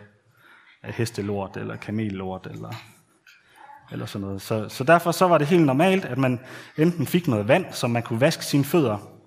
af 0.82 0.92
hestelort, 0.92 1.56
eller 1.56 1.76
kamellort, 1.76 2.46
eller, 2.50 2.70
eller 3.92 4.06
sådan 4.06 4.26
noget. 4.26 4.42
Så, 4.42 4.68
så 4.68 4.84
derfor 4.84 5.12
så 5.12 5.28
var 5.28 5.38
det 5.38 5.46
helt 5.46 5.66
normalt, 5.66 6.04
at 6.04 6.18
man 6.18 6.40
enten 6.76 7.06
fik 7.06 7.28
noget 7.28 7.48
vand, 7.48 7.64
som 7.72 7.90
man 7.90 8.02
kunne 8.02 8.20
vaske 8.20 8.44
sine 8.44 8.64
fødder, 8.64 9.17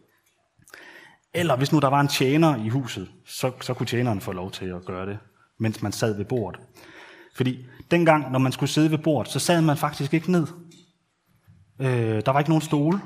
eller 1.33 1.57
hvis 1.57 1.71
nu 1.71 1.79
der 1.79 1.87
var 1.87 2.01
en 2.01 2.07
tjener 2.07 2.55
i 2.55 2.69
huset, 2.69 3.11
så, 3.25 3.51
så 3.61 3.73
kunne 3.73 3.87
tjeneren 3.87 4.21
få 4.21 4.31
lov 4.31 4.51
til 4.51 4.65
at 4.65 4.85
gøre 4.85 5.05
det, 5.05 5.19
mens 5.59 5.81
man 5.81 5.91
sad 5.91 6.17
ved 6.17 6.25
bordet. 6.25 6.61
Fordi 7.35 7.65
dengang, 7.91 8.31
når 8.31 8.39
man 8.39 8.51
skulle 8.51 8.69
sidde 8.69 8.91
ved 8.91 8.97
bordet, 8.97 9.31
så 9.31 9.39
sad 9.39 9.61
man 9.61 9.77
faktisk 9.77 10.13
ikke 10.13 10.31
ned. 10.31 10.47
Øh, 11.79 12.21
der 12.25 12.31
var 12.31 12.39
ikke 12.39 12.51
nogen 12.51 12.61
stole. 12.61 13.01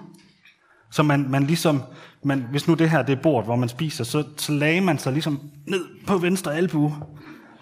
Så 0.91 1.03
man, 1.03 1.29
man 1.29 1.43
ligesom, 1.43 1.83
man, 2.23 2.41
hvis 2.51 2.67
nu 2.67 2.73
det 2.73 2.89
her 2.89 3.03
det 3.03 3.17
er 3.17 3.21
bord, 3.21 3.45
hvor 3.45 3.55
man 3.55 3.69
spiser, 3.69 4.03
så, 4.03 4.23
så 4.38 4.51
lagde 4.51 4.81
man 4.81 4.97
sig 4.97 5.13
ligesom 5.13 5.51
ned 5.67 5.85
på 6.07 6.17
venstre 6.17 6.55
albue. 6.55 6.95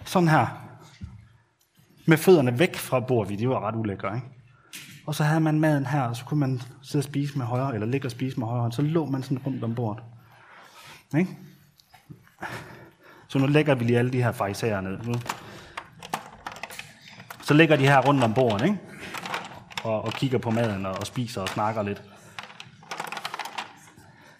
Sådan 0.04 0.28
her. 0.28 0.46
Med 2.06 2.16
fødderne 2.16 2.58
væk 2.58 2.76
fra 2.76 3.00
bordet, 3.00 3.38
det 3.38 3.48
var 3.48 3.68
ret 3.68 3.76
ulækkert, 3.76 4.14
ikke? 4.14 4.26
Og 5.06 5.14
så 5.14 5.24
havde 5.24 5.40
man 5.40 5.60
maden 5.60 5.86
her, 5.86 6.02
og 6.02 6.16
så 6.16 6.24
kunne 6.24 6.40
man 6.40 6.62
sidde 6.82 7.00
og 7.00 7.04
spise 7.04 7.38
med 7.38 7.46
højre, 7.46 7.74
eller 7.74 7.86
ligge 7.86 8.06
og 8.06 8.10
spise 8.10 8.40
med 8.40 8.46
højre 8.46 8.60
hånd. 8.60 8.72
Så 8.72 8.82
lå 8.82 9.06
man 9.06 9.22
sådan 9.22 9.38
rundt 9.38 9.64
om 9.64 9.74
bordet. 9.74 10.04
Ikke? 11.16 11.36
Så 13.28 13.38
nu 13.38 13.46
lægger 13.46 13.74
vi 13.74 13.84
lige 13.84 13.98
alle 13.98 14.12
de 14.12 14.22
her 14.22 14.32
farisæer 14.32 14.80
ned. 14.80 14.98
Nu. 14.98 15.14
Så 17.42 17.54
ligger 17.54 17.76
de 17.76 17.86
her 17.86 18.02
rundt 18.06 18.24
om 18.24 18.34
bordet, 18.34 18.64
ikke? 18.64 18.78
Og, 19.82 20.02
og 20.02 20.12
kigger 20.12 20.38
på 20.38 20.50
maden 20.50 20.86
og, 20.86 20.92
og 20.92 21.06
spiser 21.06 21.40
og 21.40 21.48
snakker 21.48 21.82
lidt. 21.82 22.02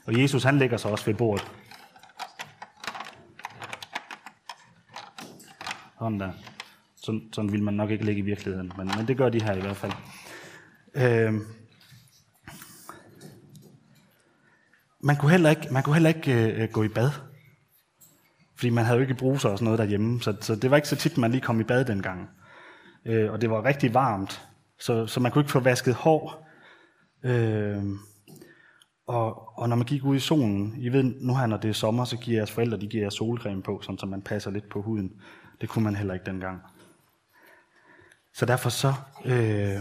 Og 0.07 0.23
Jesus 0.23 0.43
han 0.43 0.59
lægger 0.59 0.77
sig 0.77 0.91
også 0.91 1.05
ved 1.05 1.15
bordet. 1.15 1.47
Sådan 5.99 6.21
der. 6.21 6.33
Sådan, 6.97 7.29
sådan 7.33 7.53
vil 7.53 7.63
man 7.63 7.75
nok 7.75 7.91
ikke 7.91 8.05
ligge 8.05 8.19
i 8.19 8.25
virkeligheden, 8.25 8.73
men, 8.77 8.91
men 8.97 9.09
det 9.09 9.17
gør 9.17 9.29
de 9.29 9.43
her 9.43 9.53
i 9.53 9.61
hvert 9.61 9.77
fald. 9.77 9.93
Øh, 10.95 11.35
man 15.05 15.17
kunne 15.17 15.31
heller 15.31 15.51
ikke, 15.51 15.69
man 15.71 15.83
kunne 15.83 15.95
heller 15.95 16.09
ikke 16.09 16.63
øh, 16.63 16.69
gå 16.73 16.83
i 16.83 16.89
bad. 16.89 17.11
Fordi 18.57 18.71
man 18.71 18.85
havde 18.85 18.97
jo 18.97 19.03
ikke 19.03 19.15
bruser 19.15 19.49
og 19.49 19.59
sådan 19.59 19.65
noget 19.65 19.79
derhjemme, 19.79 20.23
så, 20.23 20.37
så 20.41 20.57
det 20.57 20.71
var 20.71 20.77
ikke 20.77 20.89
så 20.89 20.97
tit, 20.97 21.19
man 21.19 21.31
lige 21.31 21.41
kom 21.41 21.61
i 21.61 21.65
bad 21.65 21.85
dengang. 21.85 22.29
Øh, 23.07 23.33
og 23.33 23.41
det 23.41 23.51
var 23.51 23.65
rigtig 23.65 23.95
varmt, 23.95 24.49
så, 24.81 25.07
så 25.07 25.21
man 25.21 25.33
kunne 25.33 25.43
ikke 25.43 25.53
få 25.53 25.61
vasket 25.61 25.95
hår. 25.95 26.49
Øh, 27.25 27.83
og, 29.07 29.59
og 29.59 29.69
når 29.69 29.77
man 29.77 29.87
gik 29.87 30.05
ud 30.05 30.17
i 30.17 30.21
solen, 30.21 30.75
I 30.79 30.89
ved 30.89 31.03
nu 31.03 31.37
her, 31.37 31.47
når 31.47 31.57
det 31.57 31.69
er 31.69 31.75
sommer, 31.75 32.05
så 32.05 32.17
giver 32.17 32.39
jeres 32.39 32.51
forældre, 32.51 32.81
de 32.81 32.87
giver 32.87 33.03
jeres 33.03 33.15
solcreme 33.15 33.63
på, 33.63 33.81
sådan, 33.83 33.99
så 33.99 34.07
man 34.07 34.23
passer 34.23 34.51
lidt 34.51 34.69
på 34.69 34.83
huden. 34.83 35.13
Det 35.61 35.69
kunne 35.69 35.85
man 35.85 35.97
heller 35.97 36.15
ikke 36.15 36.27
dengang. 36.27 36.61
Så 38.35 38.47
derfor 38.47 38.71
så, 38.71 38.95
øh, 39.25 39.79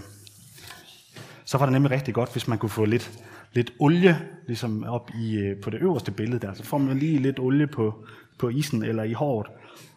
så 1.46 1.58
var 1.58 1.66
det 1.66 1.74
nemlig 1.74 1.92
rigtig 1.92 2.14
godt, 2.14 2.32
hvis 2.32 2.48
man 2.48 2.58
kunne 2.58 2.70
få 2.70 2.86
lidt, 2.86 3.12
lidt 3.54 3.74
olie, 3.80 4.18
ligesom 4.48 4.84
op 4.84 5.12
i, 5.16 5.36
øh, 5.36 5.62
på 5.62 5.70
det 5.70 5.82
øverste 5.82 6.12
billede 6.12 6.40
der. 6.40 6.54
Så 6.54 6.64
får 6.64 6.78
man 6.78 7.00
lige 7.00 7.20
lidt 7.20 7.40
olie 7.40 7.68
på, 7.68 8.06
på 8.40 8.50
isen 8.50 8.84
eller 8.84 9.04
i 9.04 9.14
håret 9.14 9.48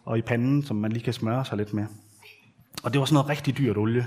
og 0.05 0.17
i 0.17 0.21
panden, 0.21 0.63
som 0.63 0.75
man 0.75 0.91
lige 0.91 1.03
kan 1.03 1.13
smøre 1.13 1.45
sig 1.45 1.57
lidt 1.57 1.73
med. 1.73 1.85
Og 2.83 2.93
det 2.93 2.99
var 2.99 3.05
sådan 3.05 3.13
noget 3.13 3.29
rigtig 3.29 3.57
dyrt 3.57 3.77
olie. 3.77 4.05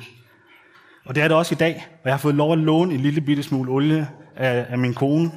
Og 1.04 1.14
det 1.14 1.22
er 1.22 1.28
det 1.28 1.36
også 1.36 1.54
i 1.54 1.58
dag, 1.58 1.86
og 2.02 2.04
jeg 2.04 2.12
har 2.12 2.18
fået 2.18 2.34
lov 2.34 2.52
at 2.52 2.58
låne 2.58 2.94
en 2.94 3.00
lille 3.00 3.20
bitte 3.20 3.42
smule 3.42 3.72
olie 3.72 4.08
af, 4.36 4.66
af 4.68 4.78
min 4.78 4.94
kone. 4.94 5.30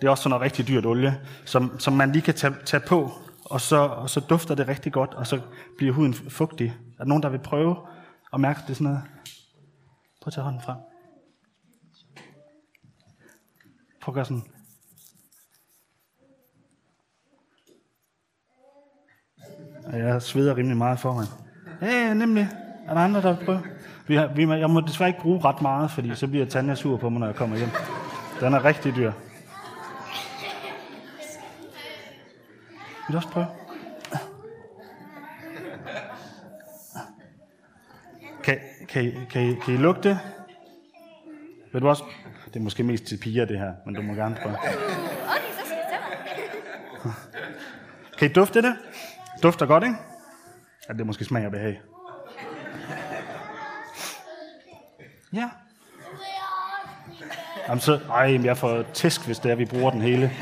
Det 0.00 0.06
er 0.06 0.10
også 0.10 0.22
sådan 0.22 0.30
noget 0.30 0.44
rigtig 0.44 0.68
dyrt 0.68 0.86
olie, 0.86 1.20
som, 1.44 1.80
som 1.80 1.92
man 1.92 2.12
lige 2.12 2.22
kan 2.22 2.34
tage, 2.34 2.54
tage 2.64 2.82
på, 2.88 3.12
og 3.44 3.60
så, 3.60 3.76
og 3.76 4.10
så 4.10 4.20
dufter 4.20 4.54
det 4.54 4.68
rigtig 4.68 4.92
godt, 4.92 5.14
og 5.14 5.26
så 5.26 5.40
bliver 5.76 5.92
huden 5.92 6.14
fugtig. 6.14 6.66
Er 6.98 7.04
der 7.04 7.08
nogen, 7.08 7.22
der 7.22 7.28
vil 7.28 7.38
prøve 7.38 7.76
at 8.32 8.40
mærke 8.40 8.60
det 8.68 8.76
sådan 8.76 8.84
noget? 8.84 9.02
Prøv 10.22 10.28
at 10.28 10.32
tage 10.32 10.44
hånden 10.44 10.62
frem. 10.64 10.91
Prøv 14.02 14.12
at 14.12 14.14
gøre 14.14 14.24
sådan. 14.24 14.42
Og 19.84 19.98
jeg 19.98 20.22
sveder 20.22 20.56
rimelig 20.56 20.76
meget 20.76 20.98
foran. 20.98 21.26
Ja, 21.82 22.06
ja, 22.06 22.14
nemlig. 22.14 22.48
Er 22.86 22.94
der 22.94 23.00
andre, 23.00 23.22
der 23.22 23.36
vil 23.36 23.44
prøve? 23.44 23.62
Vi 24.06 24.14
har, 24.14 24.26
vi, 24.26 24.42
jeg 24.42 24.70
må 24.70 24.80
desværre 24.80 25.08
ikke 25.08 25.20
bruge 25.20 25.44
ret 25.44 25.62
meget, 25.62 25.90
fordi 25.90 26.14
så 26.14 26.26
bliver 26.26 26.46
Tanja 26.46 26.74
sur 26.74 26.96
på 26.96 27.08
mig, 27.08 27.20
når 27.20 27.26
jeg 27.26 27.36
kommer 27.36 27.56
hjem. 27.56 27.68
Den 28.40 28.54
er 28.54 28.64
rigtig 28.64 28.96
dyr. 28.96 29.12
Vil 33.08 33.12
du 33.12 33.16
også 33.16 33.28
prøve? 33.28 33.46
Kan, 38.44 38.58
kan, 38.88 39.26
kan, 39.30 39.60
kan 39.64 39.74
I 39.74 39.76
lugte? 39.76 40.18
Vil 41.72 41.82
du 41.82 41.88
også? 41.88 42.04
Det 42.52 42.60
er 42.60 42.64
måske 42.64 42.82
mest 42.82 43.04
til 43.04 43.16
piger, 43.16 43.44
det 43.44 43.58
her, 43.58 43.72
men 43.86 43.94
du 43.94 44.02
må 44.02 44.14
gerne 44.14 44.36
prøve. 44.42 44.56
Okay, 44.56 44.68
så 45.58 45.66
skal 45.66 45.76
jeg. 47.04 47.12
Kan 48.18 48.30
I 48.30 48.32
dufte 48.32 48.62
det? 48.62 48.76
Dufter 49.42 49.66
godt, 49.66 49.84
ikke? 49.84 49.96
Ja, 50.88 50.92
det 50.92 51.00
er 51.00 51.04
måske 51.04 51.24
smag 51.24 51.46
og 51.46 51.52
behag. 51.52 51.80
Ja. 55.32 55.48
Jamen 57.68 57.80
så, 57.80 58.00
ej, 58.10 58.32
men 58.32 58.44
jeg 58.44 58.56
får 58.56 58.82
tæsk, 58.94 59.26
hvis 59.26 59.38
det 59.38 59.50
er, 59.50 59.54
vi 59.54 59.64
bruger 59.64 59.90
den 59.90 60.00
hele. 60.00 60.32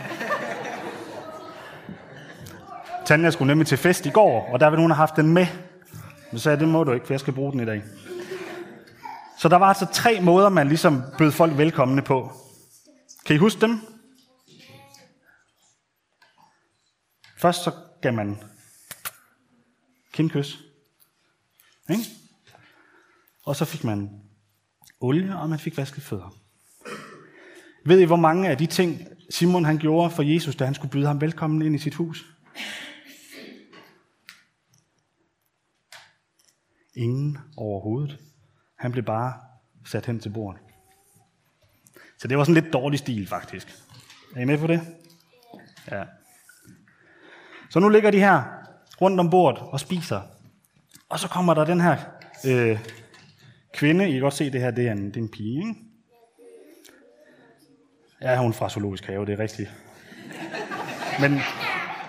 Tanja 3.04 3.30
skulle 3.30 3.46
nemlig 3.46 3.66
til 3.66 3.78
fest 3.78 4.06
i 4.06 4.10
går, 4.10 4.48
og 4.52 4.60
der 4.60 4.70
ville 4.70 4.80
hun 4.80 4.90
have 4.90 4.96
haft 4.96 5.16
den 5.16 5.28
med. 5.34 5.46
Men 6.30 6.38
så 6.38 6.42
sagde 6.42 6.56
jeg, 6.56 6.60
det 6.60 6.68
må 6.68 6.84
du 6.84 6.92
ikke, 6.92 7.06
for 7.06 7.14
jeg 7.14 7.20
skal 7.20 7.32
bruge 7.32 7.52
den 7.52 7.60
i 7.60 7.64
dag. 7.64 7.82
Så 9.40 9.48
der 9.48 9.56
var 9.56 9.66
altså 9.66 9.86
tre 9.92 10.20
måder, 10.20 10.48
man 10.48 10.68
ligesom 10.68 11.02
bød 11.18 11.32
folk 11.32 11.56
velkomne 11.56 12.02
på. 12.02 12.32
Kan 13.26 13.36
I 13.36 13.38
huske 13.38 13.60
dem? 13.60 13.80
Først 17.38 17.64
så 17.64 17.72
gav 18.02 18.12
man 18.12 18.42
kindkys. 20.12 20.58
Ikke? 21.90 22.02
Og 23.44 23.56
så 23.56 23.64
fik 23.64 23.84
man 23.84 24.10
olie, 25.00 25.36
og 25.36 25.50
man 25.50 25.58
fik 25.58 25.76
vasket 25.76 26.02
fødder. 26.02 26.36
Ved 27.84 28.00
I, 28.00 28.04
hvor 28.04 28.16
mange 28.16 28.48
af 28.48 28.58
de 28.58 28.66
ting, 28.66 29.00
Simon 29.30 29.64
han 29.64 29.78
gjorde 29.78 30.10
for 30.10 30.22
Jesus, 30.22 30.56
da 30.56 30.64
han 30.64 30.74
skulle 30.74 30.92
byde 30.92 31.06
ham 31.06 31.20
velkommen 31.20 31.62
ind 31.62 31.74
i 31.74 31.78
sit 31.78 31.94
hus? 31.94 32.24
Ingen 36.94 37.38
overhovedet. 37.56 38.18
Han 38.80 38.92
blev 38.92 39.04
bare 39.04 39.32
sat 39.86 40.06
hen 40.06 40.20
til 40.20 40.30
bordet. 40.30 40.60
Så 42.18 42.28
det 42.28 42.38
var 42.38 42.44
sådan 42.44 42.62
lidt 42.62 42.72
dårlig 42.72 42.98
stil, 42.98 43.26
faktisk. 43.26 43.68
Er 44.36 44.40
I 44.40 44.44
med 44.44 44.58
på 44.58 44.66
det? 44.66 44.80
Ja. 45.90 46.04
Så 47.70 47.80
nu 47.80 47.88
ligger 47.88 48.10
de 48.10 48.18
her 48.18 48.42
rundt 49.00 49.20
om 49.20 49.30
bordet 49.30 49.62
og 49.62 49.80
spiser. 49.80 50.20
Og 51.08 51.18
så 51.18 51.28
kommer 51.28 51.54
der 51.54 51.64
den 51.64 51.80
her 51.80 51.96
øh, 52.46 52.78
kvinde. 53.74 54.08
I 54.08 54.12
kan 54.12 54.20
godt 54.20 54.34
se, 54.34 54.52
det 54.52 54.60
her 54.60 54.70
det 54.70 54.88
er 54.88 54.92
en, 54.92 55.06
det 55.06 55.16
er 55.16 55.20
en 55.20 55.28
pige, 55.28 55.58
ikke? 55.58 55.74
Ja, 58.22 58.36
hun 58.36 58.48
er 58.48 58.52
fra 58.52 58.68
Zoologisk 58.68 59.06
Have, 59.06 59.26
det 59.26 59.32
er 59.32 59.38
rigtigt. 59.38 59.70
Men, 61.20 61.40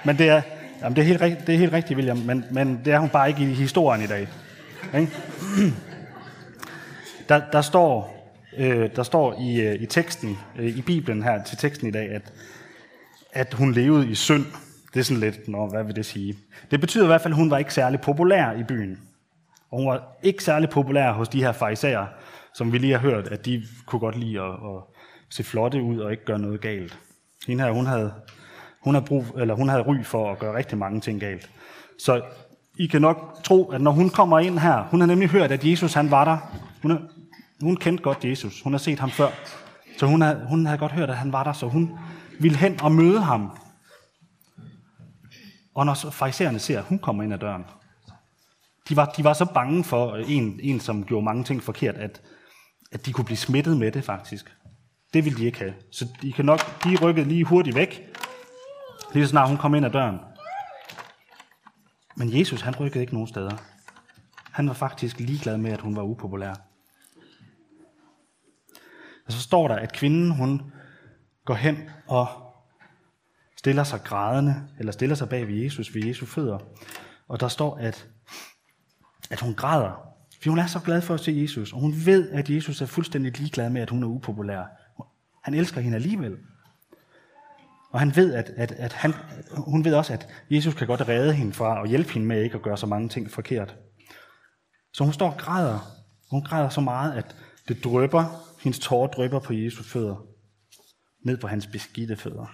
men 0.05 0.17
det, 0.17 0.29
er, 0.29 0.41
jamen 0.81 0.95
det, 0.95 1.01
er 1.01 1.05
helt, 1.05 1.47
det 1.47 1.55
er 1.55 1.59
helt 1.59 1.73
rigtigt, 1.73 1.97
William, 1.97 2.17
men, 2.17 2.45
men 2.51 2.81
det 2.85 2.93
er 2.93 2.99
hun 2.99 3.09
bare 3.09 3.29
ikke 3.29 3.41
i 3.41 3.53
historien 3.53 4.01
i 4.03 4.07
dag. 4.07 4.27
Ikke? 4.93 5.11
Der, 7.31 7.41
der 7.51 7.61
står, 7.61 8.17
øh, 8.57 8.89
der 8.95 9.03
står 9.03 9.35
i, 9.39 9.61
øh, 9.61 9.81
i 9.81 9.85
teksten, 9.85 10.37
øh, 10.59 10.77
i 10.77 10.81
Bibelen 10.81 11.23
her 11.23 11.43
til 11.43 11.57
teksten 11.57 11.87
i 11.87 11.91
dag, 11.91 12.09
at, 12.09 12.33
at 13.33 13.53
hun 13.53 13.71
levede 13.71 14.11
i 14.11 14.15
synd. 14.15 14.45
Det 14.93 14.99
er 14.99 15.03
sådan 15.03 15.19
lidt, 15.19 15.47
nå, 15.47 15.67
hvad 15.67 15.83
vil 15.83 15.95
det 15.95 16.05
sige? 16.05 16.35
Det 16.71 16.81
betyder 16.81 17.03
i 17.03 17.07
hvert 17.07 17.21
fald, 17.21 17.33
at 17.33 17.37
hun 17.37 17.51
var 17.51 17.57
ikke 17.57 17.73
særlig 17.73 18.01
populær 18.01 18.51
i 18.51 18.63
byen. 18.63 18.99
Og 19.69 19.77
hun 19.77 19.87
var 19.87 20.17
ikke 20.23 20.43
særlig 20.43 20.69
populær 20.69 21.11
hos 21.11 21.29
de 21.29 21.43
her 21.43 21.51
farisæer, 21.51 22.05
som 22.53 22.73
vi 22.73 22.77
lige 22.77 22.93
har 22.93 22.99
hørt, 22.99 23.27
at 23.27 23.45
de 23.45 23.63
kunne 23.85 23.99
godt 23.99 24.17
lide 24.17 24.41
at, 24.41 24.49
at 24.49 24.81
se 25.29 25.43
flotte 25.43 25.81
ud 25.81 25.99
og 25.99 26.11
ikke 26.11 26.25
gøre 26.25 26.39
noget 26.39 26.61
galt. 26.61 26.97
Hende 27.47 27.63
her, 27.63 27.71
hun 27.71 27.85
havde, 27.85 28.13
hun 28.81 28.95
havde, 28.95 29.05
brug, 29.05 29.25
eller 29.37 29.53
hun 29.53 29.69
havde 29.69 29.83
ry 29.83 30.03
for 30.03 30.31
at 30.31 30.39
gøre 30.39 30.57
rigtig 30.57 30.77
mange 30.77 31.01
ting 31.01 31.19
galt. 31.19 31.49
Så 31.99 32.21
I 32.77 32.87
kan 32.87 33.01
nok 33.01 33.43
tro, 33.43 33.71
at 33.71 33.81
når 33.81 33.91
hun 33.91 34.09
kommer 34.09 34.39
ind 34.39 34.59
her, 34.59 34.87
hun 34.91 34.99
har 34.99 35.07
nemlig 35.07 35.29
hørt, 35.29 35.51
at 35.51 35.65
Jesus 35.65 35.93
han 35.93 36.11
var 36.11 36.25
der. 36.25 36.37
Hun, 36.81 36.91
har, 36.91 37.01
hun 37.61 37.77
kendte 37.77 38.03
godt 38.03 38.25
Jesus. 38.25 38.61
Hun 38.61 38.73
har 38.73 38.77
set 38.77 38.99
ham 38.99 39.11
før. 39.11 39.29
Så 39.97 40.05
hun 40.05 40.21
havde, 40.21 40.45
hun 40.49 40.65
havde 40.65 40.79
godt 40.79 40.91
hørt, 40.91 41.09
at 41.09 41.17
han 41.17 41.31
var 41.31 41.43
der, 41.43 41.53
så 41.53 41.67
hun 41.67 41.97
ville 42.39 42.57
hen 42.57 42.81
og 42.81 42.91
møde 42.91 43.21
ham. 43.21 43.57
Og 45.75 45.85
når 45.85 45.93
så 45.93 46.09
farisæerne 46.09 46.59
ser, 46.59 46.79
at 46.79 46.85
hun 46.85 46.99
kommer 46.99 47.23
ind 47.23 47.33
ad 47.33 47.39
døren, 47.39 47.63
de 48.89 48.95
var, 48.95 49.05
de 49.05 49.23
var 49.23 49.33
så 49.33 49.45
bange 49.45 49.83
for 49.83 50.11
øh, 50.11 50.31
en, 50.31 50.59
en, 50.63 50.79
som 50.79 51.05
gjorde 51.05 51.25
mange 51.25 51.43
ting 51.43 51.63
forkert, 51.63 51.95
at, 51.95 52.21
at 52.91 53.05
de 53.05 53.13
kunne 53.13 53.25
blive 53.25 53.37
smittet 53.37 53.77
med 53.77 53.91
det 53.91 54.03
faktisk. 54.03 54.55
Det 55.13 55.25
ville 55.25 55.39
de 55.39 55.45
ikke 55.45 55.59
have. 55.59 55.73
Så 55.91 56.07
de 56.21 56.33
kan 56.33 56.45
nok, 56.45 56.83
de 56.83 56.97
rykkede 57.01 57.27
lige 57.27 57.43
hurtigt 57.43 57.75
væk, 57.75 58.01
lige 59.13 59.25
så 59.25 59.29
snart 59.29 59.47
hun 59.47 59.57
kom 59.57 59.75
ind 59.75 59.85
ad 59.85 59.91
døren. 59.91 60.19
Men 62.15 62.39
Jesus, 62.39 62.61
han 62.61 62.79
rykkede 62.79 63.01
ikke 63.01 63.13
nogen 63.13 63.27
steder. 63.27 63.57
Han 64.51 64.67
var 64.67 64.73
faktisk 64.73 65.19
ligeglad 65.19 65.57
med, 65.57 65.71
at 65.71 65.81
hun 65.81 65.95
var 65.95 66.03
upopulær. 66.03 66.53
Og 69.31 69.35
så 69.35 69.41
står 69.41 69.67
der, 69.67 69.75
at 69.75 69.93
kvinden, 69.93 70.31
hun 70.31 70.61
går 71.45 71.53
hen 71.53 71.89
og 72.07 72.27
stiller 73.57 73.83
sig 73.83 74.03
grædende, 74.03 74.55
eller 74.79 74.91
stiller 74.91 75.15
sig 75.15 75.29
bag 75.29 75.47
ved 75.47 75.55
Jesus, 75.55 75.95
ved 75.95 76.05
Jesu 76.05 76.25
fødder. 76.25 76.59
Og 77.27 77.39
der 77.39 77.47
står, 77.47 77.77
at, 77.77 78.07
at 79.29 79.39
hun 79.39 79.53
græder, 79.53 79.91
for 80.43 80.49
hun 80.49 80.59
er 80.59 80.67
så 80.67 80.79
glad 80.79 81.01
for 81.01 81.13
at 81.13 81.19
se 81.19 81.31
Jesus, 81.41 81.73
og 81.73 81.79
hun 81.79 81.93
ved, 82.05 82.31
at 82.31 82.49
Jesus 82.49 82.81
er 82.81 82.85
fuldstændig 82.85 83.37
ligeglad 83.37 83.69
med, 83.69 83.81
at 83.81 83.89
hun 83.89 84.03
er 84.03 84.07
upopulær. 84.07 84.63
Han 85.43 85.53
elsker 85.53 85.81
hende 85.81 85.95
alligevel. 85.95 86.37
Og 87.91 87.99
han 87.99 88.15
ved, 88.15 88.33
at, 88.33 88.49
at, 88.57 88.71
at 88.71 88.93
han, 88.93 89.13
hun 89.51 89.85
ved 89.85 89.93
også, 89.93 90.13
at 90.13 90.27
Jesus 90.49 90.73
kan 90.73 90.87
godt 90.87 91.07
redde 91.07 91.33
hende 91.33 91.53
fra 91.53 91.81
og 91.81 91.87
hjælpe 91.87 92.13
hende 92.13 92.27
med 92.27 92.43
ikke 92.43 92.55
at 92.55 92.61
gøre 92.61 92.77
så 92.77 92.85
mange 92.85 93.09
ting 93.09 93.31
forkert. 93.31 93.75
Så 94.93 95.03
hun 95.03 95.13
står 95.13 95.31
og 95.31 95.37
græder. 95.37 95.79
Hun 96.31 96.43
græder 96.43 96.69
så 96.69 96.81
meget, 96.81 97.13
at 97.13 97.35
det 97.67 97.83
drøber, 97.83 98.50
hendes 98.61 98.79
tårer 98.79 99.07
drypper 99.07 99.39
på 99.39 99.53
Jesu 99.53 99.83
fødder. 99.83 100.25
Ned 101.19 101.37
på 101.37 101.47
hans 101.47 101.67
beskidte 101.67 102.17
fødder. 102.17 102.45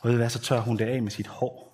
Og 0.00 0.08
ved 0.08 0.16
hvad, 0.16 0.30
så 0.30 0.38
tør 0.38 0.60
hun 0.60 0.78
det 0.78 0.84
af 0.84 1.02
med 1.02 1.10
sit 1.10 1.26
hår. 1.26 1.70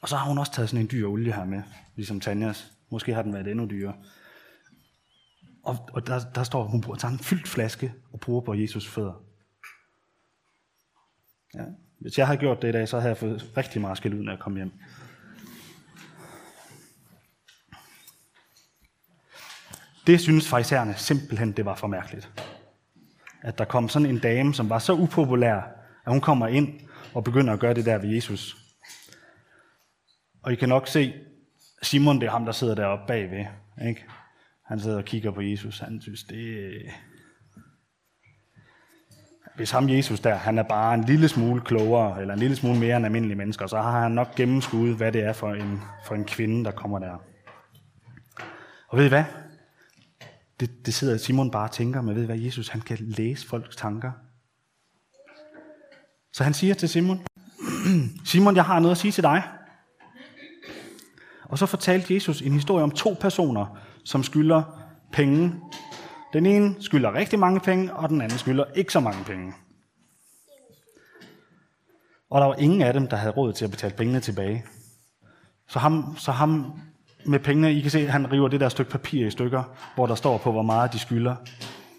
Og 0.00 0.08
så 0.08 0.16
har 0.16 0.28
hun 0.28 0.38
også 0.38 0.52
taget 0.52 0.68
sådan 0.68 0.84
en 0.84 0.90
dyr 0.90 1.08
olie 1.08 1.32
her 1.32 1.44
med, 1.44 1.62
ligesom 1.96 2.20
Tanjas. 2.20 2.72
Måske 2.90 3.14
har 3.14 3.22
den 3.22 3.32
været 3.32 3.48
endnu 3.48 3.66
dyrere. 3.66 3.94
Og, 5.62 5.88
og 5.92 6.06
der, 6.06 6.20
der 6.34 6.42
står, 6.42 6.64
hun 6.64 6.80
bruger, 6.80 6.98
tager 6.98 7.12
en 7.12 7.18
fyldt 7.18 7.48
flaske 7.48 7.94
og 8.12 8.20
bruger 8.20 8.40
på 8.40 8.54
Jesus 8.54 8.88
fødder. 8.88 9.24
Ja. 11.54 11.64
Hvis 12.00 12.18
jeg 12.18 12.26
havde 12.26 12.40
gjort 12.40 12.62
det 12.62 12.68
i 12.68 12.72
dag, 12.72 12.88
så 12.88 13.00
havde 13.00 13.08
jeg 13.08 13.16
fået 13.16 13.52
rigtig 13.56 13.80
meget 13.80 13.96
skæld 13.96 14.14
ud, 14.14 14.22
når 14.22 14.32
jeg 14.32 14.40
kom 14.40 14.56
hjem. 14.56 14.72
Det 20.06 20.20
synes 20.20 20.48
farisæerne 20.48 20.94
simpelthen, 20.96 21.52
det 21.52 21.64
var 21.64 21.74
for 21.74 21.86
mærkeligt. 21.86 22.30
At 23.42 23.58
der 23.58 23.64
kom 23.64 23.88
sådan 23.88 24.08
en 24.08 24.18
dame, 24.18 24.54
som 24.54 24.70
var 24.70 24.78
så 24.78 24.92
upopulær, 24.92 25.56
at 26.06 26.12
hun 26.12 26.20
kommer 26.20 26.46
ind 26.46 26.80
og 27.14 27.24
begynder 27.24 27.52
at 27.52 27.60
gøre 27.60 27.74
det 27.74 27.84
der 27.84 27.98
ved 27.98 28.08
Jesus. 28.08 28.56
Og 30.42 30.52
I 30.52 30.54
kan 30.54 30.68
nok 30.68 30.88
se, 30.88 31.14
Simon, 31.82 32.20
det 32.20 32.26
er 32.26 32.30
ham, 32.30 32.44
der 32.44 32.52
sidder 32.52 32.74
deroppe 32.74 33.04
bagved. 33.06 33.46
Ikke? 33.88 34.04
Han 34.66 34.80
sidder 34.80 34.96
og 34.96 35.04
kigger 35.04 35.30
på 35.30 35.40
Jesus. 35.40 35.78
Han 35.78 36.00
synes, 36.00 36.24
det, 36.24 36.72
hvis 39.56 39.70
ham 39.70 39.88
Jesus 39.88 40.20
der, 40.20 40.34
han 40.34 40.58
er 40.58 40.62
bare 40.62 40.94
en 40.94 41.04
lille 41.04 41.28
smule 41.28 41.60
klogere, 41.60 42.20
eller 42.20 42.34
en 42.34 42.40
lille 42.40 42.56
smule 42.56 42.78
mere 42.78 42.96
end 42.96 43.06
almindelige 43.06 43.38
mennesker, 43.38 43.66
så 43.66 43.76
har 43.76 44.00
han 44.00 44.12
nok 44.12 44.34
gennemskuet, 44.34 44.96
hvad 44.96 45.12
det 45.12 45.24
er 45.24 45.32
for 45.32 45.54
en, 45.54 45.80
for 46.04 46.14
en 46.14 46.24
kvinde, 46.24 46.64
der 46.64 46.70
kommer 46.70 46.98
der. 46.98 47.22
Og 48.88 48.98
ved 48.98 49.04
I 49.04 49.08
hvad? 49.08 49.24
Det, 50.60 50.86
det 50.86 50.94
sidder 50.94 51.16
Simon 51.16 51.50
bare 51.50 51.64
og 51.68 51.72
tænker, 51.72 52.02
men 52.02 52.16
ved 52.16 52.26
hvad, 52.26 52.38
Jesus 52.38 52.68
han 52.68 52.80
kan 52.80 52.96
læse 53.00 53.46
folks 53.46 53.76
tanker. 53.76 54.12
Så 56.32 56.44
han 56.44 56.54
siger 56.54 56.74
til 56.74 56.88
Simon, 56.88 57.26
Simon, 58.24 58.56
jeg 58.56 58.64
har 58.64 58.78
noget 58.78 58.94
at 58.94 58.98
sige 58.98 59.12
til 59.12 59.22
dig. 59.22 59.42
Og 61.44 61.58
så 61.58 61.66
fortalte 61.66 62.14
Jesus 62.14 62.42
en 62.42 62.52
historie 62.52 62.84
om 62.84 62.90
to 62.90 63.16
personer, 63.20 63.78
som 64.04 64.22
skylder 64.22 64.62
penge. 65.12 65.54
Den 66.32 66.46
ene 66.46 66.74
skylder 66.80 67.14
rigtig 67.14 67.38
mange 67.38 67.60
penge, 67.60 67.94
og 67.94 68.08
den 68.08 68.20
anden 68.20 68.38
skylder 68.38 68.64
ikke 68.74 68.92
så 68.92 69.00
mange 69.00 69.24
penge. 69.24 69.52
Og 72.30 72.40
der 72.40 72.46
var 72.46 72.54
ingen 72.54 72.82
af 72.82 72.92
dem, 72.92 73.06
der 73.08 73.16
havde 73.16 73.32
råd 73.32 73.52
til 73.52 73.64
at 73.64 73.70
betale 73.70 73.94
pengene 73.94 74.20
tilbage. 74.20 74.64
Så 75.68 75.78
ham, 75.78 76.16
så 76.16 76.32
ham 76.32 76.80
med 77.24 77.38
pengene, 77.38 77.72
I 77.72 77.80
kan 77.80 77.90
se, 77.90 78.06
han 78.06 78.32
river 78.32 78.48
det 78.48 78.60
der 78.60 78.68
stykke 78.68 78.90
papir 78.90 79.26
i 79.26 79.30
stykker, 79.30 79.62
hvor 79.94 80.06
der 80.06 80.14
står 80.14 80.38
på, 80.38 80.52
hvor 80.52 80.62
meget 80.62 80.92
de 80.92 80.98
skylder. 80.98 81.36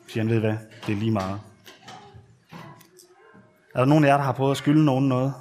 Så 0.07 0.19
han, 0.19 0.29
ved 0.29 0.39
hvad, 0.39 0.57
det 0.87 0.93
er 0.93 0.99
lige 0.99 1.11
meget. 1.11 1.39
Er 3.75 3.79
der 3.79 3.85
nogen 3.85 4.03
af 4.03 4.07
jer, 4.07 4.17
der 4.17 4.23
har 4.23 4.31
prøvet 4.31 4.51
at 4.51 4.57
skylde 4.57 4.85
nogen 4.85 5.09
noget? 5.09 5.33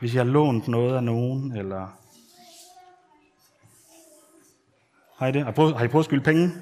Hvis 0.00 0.14
jeg 0.14 0.24
har 0.24 0.32
lånt 0.32 0.68
noget 0.68 0.96
af 0.96 1.04
nogen, 1.04 1.56
eller... 1.56 1.98
Har 5.18 5.26
I 5.26 5.32
det? 5.32 5.42
Har 5.44 5.50
I 5.50 5.54
prøvet, 5.54 5.76
har 5.76 5.84
I 5.84 5.88
prøvet 5.88 6.02
at 6.02 6.08
skylde 6.08 6.24
penge? 6.24 6.52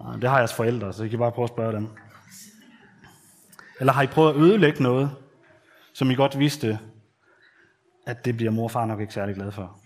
Nej, 0.00 0.16
det 0.16 0.30
har 0.30 0.38
jeres 0.38 0.54
forældre, 0.54 0.92
så 0.92 1.04
I 1.04 1.08
kan 1.08 1.18
bare 1.18 1.32
prøve 1.32 1.44
at 1.44 1.50
spørge 1.50 1.72
dem. 1.72 1.88
Eller 3.80 3.92
har 3.92 4.02
I 4.02 4.06
prøvet 4.06 4.34
at 4.34 4.40
ødelægge 4.40 4.82
noget, 4.82 5.10
som 5.92 6.10
I 6.10 6.14
godt 6.14 6.38
vidste, 6.38 6.78
at 8.06 8.24
det 8.24 8.36
bliver 8.36 8.52
mor 8.52 8.64
og 8.64 8.70
far 8.70 8.86
nok 8.86 9.00
ikke 9.00 9.14
særlig 9.14 9.34
glad 9.34 9.52
for? 9.52 9.81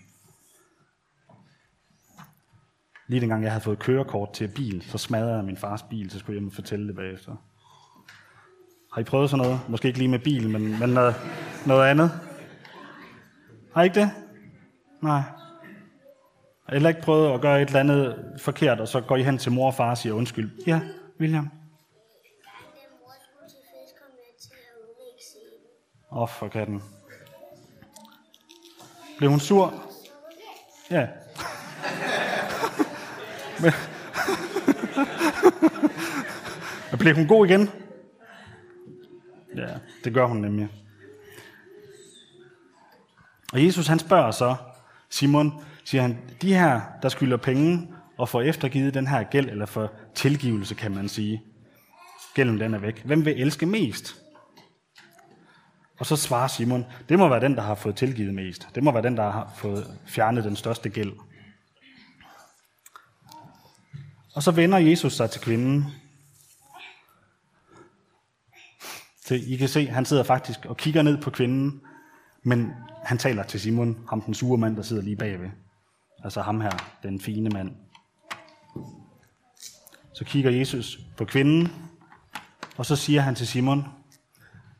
Lige 3.07 3.21
dengang 3.21 3.43
jeg 3.43 3.51
havde 3.51 3.63
fået 3.63 3.79
kørekort 3.79 4.33
til 4.33 4.47
bil, 4.47 4.81
så 4.81 4.97
smadrede 4.97 5.35
jeg 5.35 5.43
min 5.43 5.57
fars 5.57 5.83
bil, 5.83 6.11
så 6.11 6.19
skulle 6.19 6.35
jeg 6.35 6.39
hjem 6.39 6.47
og 6.47 6.53
fortælle 6.53 6.87
det 6.87 6.95
bagefter. 6.95 7.35
Har 8.93 9.01
I 9.01 9.03
prøvet 9.03 9.29
sådan 9.29 9.45
noget? 9.45 9.59
Måske 9.69 9.87
ikke 9.87 9.99
lige 9.99 10.09
med 10.09 10.19
bil, 10.19 10.49
men, 10.49 10.79
men 10.79 10.89
noget, 10.89 11.15
noget 11.65 11.87
andet? 11.87 12.11
Har 13.73 13.81
I 13.81 13.85
ikke 13.85 13.99
det? 13.99 14.11
Nej. 15.01 15.21
Har 16.65 16.73
I 16.73 16.75
heller 16.75 16.89
ikke 16.89 17.01
prøvet 17.01 17.33
at 17.33 17.41
gøre 17.41 17.61
et 17.61 17.67
eller 17.67 17.79
andet 17.79 18.33
forkert, 18.37 18.79
og 18.79 18.87
så 18.87 19.01
går 19.01 19.15
I 19.15 19.23
hen 19.23 19.37
til 19.37 19.51
mor 19.51 19.67
og 19.67 19.73
far 19.73 19.89
og 19.89 19.97
siger 19.97 20.13
undskyld? 20.13 20.51
Ja, 20.67 20.81
William. 21.19 21.43
Mor 21.43 21.49
skulle 23.21 23.49
til 23.49 23.57
at. 26.11 26.11
Åh, 26.11 26.21
oh, 26.21 26.29
for 26.29 26.47
katten. 26.47 26.83
Blev 29.17 29.29
hun 29.29 29.39
sur? 29.39 29.73
Ja. 30.91 31.07
Men... 33.61 33.71
Men 36.91 36.99
blev 36.99 37.15
hun 37.15 37.27
god 37.27 37.45
igen? 37.45 37.69
Ja, 39.55 39.67
det 40.03 40.13
gør 40.13 40.25
hun 40.25 40.37
nemlig. 40.37 40.69
Og 43.53 43.65
Jesus 43.65 43.87
han 43.87 43.99
spørger 43.99 44.31
så 44.31 44.55
Simon, 45.09 45.63
siger 45.83 46.01
han, 46.01 46.17
de 46.41 46.53
her, 46.53 46.81
der 47.01 47.09
skylder 47.09 47.37
penge 47.37 47.87
og 48.17 48.29
får 48.29 48.41
eftergivet 48.41 48.93
den 48.93 49.07
her 49.07 49.23
gæld, 49.23 49.49
eller 49.49 49.65
for 49.65 49.91
tilgivelse, 50.15 50.75
kan 50.75 50.95
man 50.95 51.09
sige. 51.09 51.43
Gælden 52.33 52.59
den 52.59 52.73
er 52.73 52.79
væk. 52.79 53.03
Hvem 53.05 53.25
vil 53.25 53.41
elske 53.41 53.65
mest? 53.65 54.15
Og 55.99 56.05
så 56.05 56.15
svarer 56.15 56.47
Simon, 56.47 56.85
det 57.09 57.19
må 57.19 57.29
være 57.29 57.39
den, 57.39 57.55
der 57.55 57.61
har 57.61 57.75
fået 57.75 57.95
tilgivet 57.95 58.33
mest. 58.33 58.67
Det 58.75 58.83
må 58.83 58.91
være 58.91 59.03
den, 59.03 59.17
der 59.17 59.31
har 59.31 59.53
fået 59.55 59.87
fjernet 60.05 60.43
den 60.43 60.55
største 60.55 60.89
gæld. 60.89 61.11
Og 64.37 64.43
så 64.43 64.51
vender 64.51 64.77
Jesus 64.77 65.13
sig 65.13 65.29
til 65.29 65.41
kvinden. 65.41 65.85
Så 69.25 69.35
I 69.35 69.55
kan 69.55 69.69
se, 69.69 69.87
han 69.87 70.05
sidder 70.05 70.23
faktisk 70.23 70.65
og 70.65 70.77
kigger 70.77 71.01
ned 71.01 71.21
på 71.21 71.29
kvinden, 71.29 71.81
men 72.43 72.71
han 73.03 73.17
taler 73.17 73.43
til 73.43 73.59
Simon, 73.59 73.97
ham 74.09 74.21
den 74.21 74.33
sure 74.33 74.57
mand, 74.57 74.75
der 74.75 74.81
sidder 74.81 75.01
lige 75.01 75.15
bagved. 75.15 75.49
Altså 76.23 76.41
ham 76.41 76.61
her, 76.61 76.71
den 77.03 77.21
fine 77.21 77.49
mand. 77.49 77.71
Så 80.13 80.25
kigger 80.25 80.51
Jesus 80.51 80.99
på 81.17 81.25
kvinden, 81.25 81.71
og 82.77 82.85
så 82.85 82.95
siger 82.95 83.21
han 83.21 83.35
til 83.35 83.47
Simon, 83.47 83.85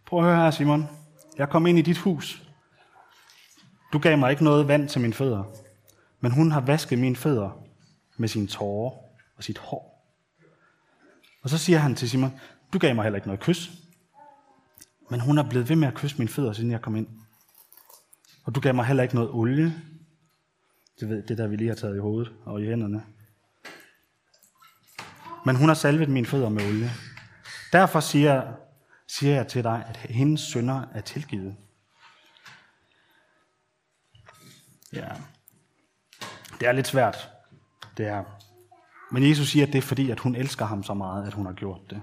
prøv 0.06 0.20
at 0.20 0.26
høre 0.26 0.44
her 0.44 0.52
Simon, 0.52 0.86
jeg 1.38 1.50
kom 1.50 1.68
ind 1.68 1.80
i 1.80 1.82
dit 1.82 1.98
hus. 1.98 2.44
Du 3.94 4.00
gav 4.00 4.18
mig 4.18 4.32
ikke 4.32 4.44
noget 4.44 4.68
vand 4.68 4.90
til 4.90 5.02
mine 5.02 5.14
fødder, 5.14 5.44
men 6.20 6.32
hun 6.32 6.52
har 6.52 6.62
vasket 6.62 7.00
mine 7.00 7.16
fødder 7.16 7.64
med 8.18 8.28
sine 8.28 8.48
tårer 8.48 9.07
og 9.38 9.44
sit 9.44 9.58
hår. 9.58 9.98
Og 11.44 11.50
så 11.50 11.58
siger 11.58 11.80
han 11.80 11.96
til 11.96 12.10
Simon, 12.10 12.40
du 12.74 12.80
gav 12.80 12.96
mig 12.96 13.04
heller 13.04 13.18
ikke 13.18 13.28
noget 13.28 13.40
kys, 13.40 13.72
men 15.10 15.20
hun 15.20 15.38
er 15.38 15.50
blevet 15.50 15.70
ved 15.70 15.76
med 15.76 15.88
at 15.88 15.94
kysse 15.94 16.18
mine 16.18 16.30
fødder, 16.30 16.54
siden 16.54 16.72
jeg 16.72 16.82
kom 16.82 16.96
ind. 16.96 17.08
Og 18.44 18.56
du 18.56 18.60
gav 18.60 18.76
mig 18.76 18.86
heller 18.86 19.04
ikke 19.04 19.16
noget 19.16 19.32
olie. 19.32 19.84
Det, 21.00 21.10
ved, 21.10 21.24
det 21.24 21.38
der, 21.38 21.48
vi 21.48 21.56
lige 21.56 21.68
har 21.68 21.76
taget 21.76 21.96
i 21.96 22.00
hovedet 22.00 22.34
og 22.46 22.62
i 22.62 22.66
hænderne. 22.66 23.04
Men 25.46 25.56
hun 25.56 25.68
har 25.68 25.76
salvet 25.76 26.10
mine 26.10 26.28
fødder 26.28 26.50
med 26.50 26.68
olie. 26.68 26.92
Derfor 27.74 28.00
siger, 28.00 28.54
siger 29.08 29.36
jeg 29.36 29.48
til 29.48 29.64
dig, 29.64 29.86
at 29.88 29.98
hendes 29.98 30.42
sønder 30.42 30.88
er 30.94 31.02
tilgivet. 31.02 31.56
Ja, 34.94 35.10
det 36.60 36.68
er 36.68 36.72
lidt 36.72 36.88
svært, 36.88 37.30
det 37.98 38.06
her. 38.06 38.37
Men 39.12 39.30
Jesus 39.30 39.50
siger, 39.50 39.66
at 39.66 39.74
det 39.74 39.78
er 39.78 39.82
fordi, 39.82 40.10
at 40.10 40.20
hun 40.20 40.36
elsker 40.36 40.66
ham 40.66 40.84
så 40.84 40.94
meget, 40.94 41.28
at 41.28 41.34
hun 41.34 41.46
har 41.46 41.54
gjort 41.54 41.82
det. 41.90 42.02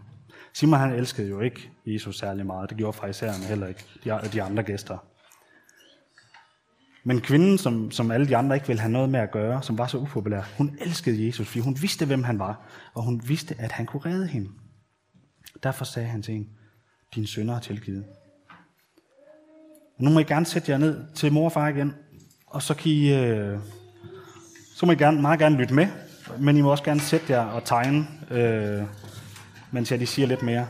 Simon 0.52 0.80
han 0.80 0.92
elskede 0.92 1.28
jo 1.28 1.40
ikke 1.40 1.70
Jesus 1.86 2.18
særlig 2.18 2.46
meget. 2.46 2.70
Det 2.70 2.78
gjorde 2.78 2.96
farisæerne 2.96 3.44
heller 3.44 3.66
ikke, 3.66 3.84
de, 4.04 4.20
de 4.32 4.42
andre 4.42 4.62
gæster. 4.62 4.98
Men 7.06 7.20
kvinden, 7.20 7.58
som, 7.58 7.90
som 7.90 8.10
alle 8.10 8.28
de 8.28 8.36
andre 8.36 8.56
ikke 8.56 8.66
ville 8.66 8.80
have 8.80 8.92
noget 8.92 9.08
med 9.08 9.20
at 9.20 9.30
gøre, 9.30 9.62
som 9.62 9.78
var 9.78 9.86
så 9.86 9.98
upopulær, 9.98 10.42
hun 10.56 10.78
elskede 10.80 11.26
Jesus, 11.26 11.46
fordi 11.46 11.60
hun 11.60 11.76
vidste, 11.82 12.06
hvem 12.06 12.24
han 12.24 12.38
var, 12.38 12.60
og 12.94 13.02
hun 13.02 13.22
vidste, 13.28 13.54
at 13.58 13.72
han 13.72 13.86
kunne 13.86 14.02
redde 14.04 14.26
hende. 14.26 14.50
Derfor 15.62 15.84
sagde 15.84 16.08
han 16.08 16.22
til 16.22 16.34
hende, 16.34 16.48
dine 17.14 17.26
sønner 17.26 17.56
er 17.56 17.60
tilgivet. 17.60 18.04
Nu 19.98 20.10
må 20.10 20.20
I 20.20 20.24
gerne 20.24 20.46
sætte 20.46 20.70
jer 20.70 20.78
ned 20.78 21.04
til 21.14 21.32
mor 21.32 21.44
og 21.44 21.52
far 21.52 21.68
igen, 21.68 21.94
og 22.46 22.62
så 22.62 22.74
kan 22.74 22.92
I, 22.92 23.14
øh, 23.14 23.58
så 24.74 24.86
må 24.86 24.92
I 24.92 24.96
gerne, 24.96 25.20
meget 25.20 25.38
gerne 25.38 25.56
lytte 25.56 25.74
med, 25.74 25.88
men 26.38 26.56
I 26.56 26.60
må 26.60 26.70
også 26.70 26.84
gerne 26.84 27.00
sætte 27.00 27.26
jer 27.32 27.44
og 27.44 27.64
tegne, 27.64 28.06
øh, 28.30 28.82
mens 29.70 29.90
jeg 29.90 29.98
lige 29.98 30.08
siger 30.08 30.28
lidt 30.28 30.42
mere. 30.42 30.66